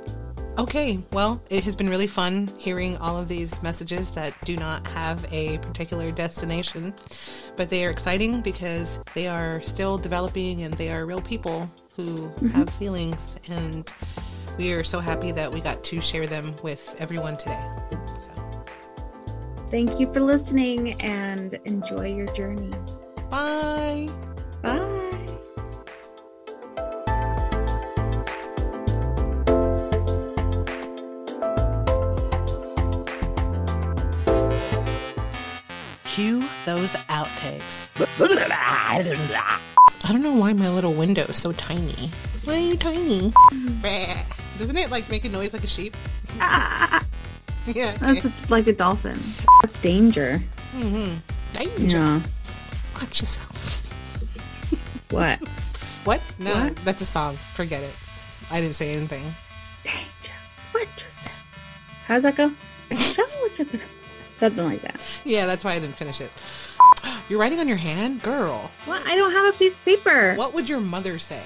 Okay, 0.57 1.01
well, 1.13 1.43
it 1.51 1.65
has 1.65 1.75
been 1.75 1.91
really 1.91 2.07
fun 2.07 2.49
hearing 2.59 2.97
all 2.99 3.19
of 3.19 3.27
these 3.27 3.61
messages 3.61 4.11
that 4.13 4.33
do 4.45 4.57
not 4.57 4.87
have 4.87 5.27
a 5.33 5.59
particular 5.59 6.13
destination, 6.13 6.95
but 7.57 7.69
they 7.69 7.85
are 7.85 7.91
exciting 7.91 8.41
because 8.41 9.01
they 9.15 9.27
are 9.27 9.61
still 9.63 9.99
developing 9.99 10.63
and 10.63 10.73
they 10.75 10.91
are 10.91 11.07
real 11.07 11.21
people 11.21 11.69
who 11.97 12.31
have 12.53 12.71
feelings, 12.71 13.37
and 13.49 13.93
we 14.57 14.73
are 14.73 14.85
so 14.85 15.01
happy 15.01 15.33
that 15.33 15.53
we 15.53 15.61
got 15.61 15.83
to 15.85 16.01
share 16.01 16.27
them 16.27 16.55
with 16.63 16.95
everyone 17.01 17.37
today. 17.37 17.69
Thank 19.75 19.99
you 19.99 20.07
for 20.12 20.20
listening 20.20 20.93
and 21.03 21.59
enjoy 21.64 22.14
your 22.14 22.27
journey. 22.27 22.70
Bye. 23.29 24.09
Bye. 24.62 24.79
Cue 36.05 36.49
those 36.64 36.95
outtakes. 37.11 37.91
I 40.05 40.12
don't 40.12 40.22
know 40.22 40.35
why 40.35 40.53
my 40.53 40.68
little 40.68 40.93
window 40.93 41.25
is 41.25 41.39
so 41.39 41.51
tiny. 41.51 42.12
Why 42.45 42.55
are 42.55 42.59
you 42.61 42.77
tiny? 42.77 43.33
Doesn't 44.57 44.77
it 44.77 44.93
like 44.93 45.11
make 45.11 45.25
a 45.25 45.29
noise 45.29 45.53
like 45.53 45.64
a 45.64 45.66
sheep? 45.66 45.97
Ah. 46.39 47.05
yeah. 47.66 47.97
Okay. 48.01 48.20
That's 48.20 48.51
like 48.53 48.68
a 48.68 48.72
dolphin. 48.72 49.18
That's 49.65 49.79
danger. 49.79 50.43
mm-hmm. 50.77 51.15
Danger. 51.55 51.97
Yeah. 51.97 52.21
Watch 52.97 53.23
yourself. 53.23 53.81
What? 55.11 55.41
What? 56.05 56.21
No, 56.39 56.53
What? 56.53 56.77
that's 56.85 57.01
a 57.01 57.07
song. 57.07 57.39
Forget 57.55 57.83
it. 57.83 57.95
I 58.51 58.61
didn't 58.61 58.75
say 58.75 58.93
anything. 58.93 59.25
Danger. 59.83 60.37
What 60.73 60.87
just 60.99 61.21
How's 62.07 62.25
that 62.25 62.37
go? 62.37 62.53
Something 64.37 64.67
like 64.67 64.83
that. 64.83 65.01
Yeah, 65.25 65.47
that's 65.47 65.65
why 65.65 65.73
I 65.73 65.79
didn't 65.79 65.95
finish 65.97 66.21
it. 66.21 66.31
You're 67.31 67.41
writing 67.41 67.59
on 67.59 67.67
your 67.67 67.79
hand, 67.79 68.21
girl. 68.23 68.71
What? 68.85 69.01
I 69.07 69.15
don't 69.17 69.33
have 69.33 69.55
a 69.55 69.57
piece 69.57 69.79
of 69.79 69.85
paper. 69.87 70.35
What 70.35 70.53
would 70.53 70.69
your 70.69 70.81
mother 70.81 71.19
say? 71.19 71.41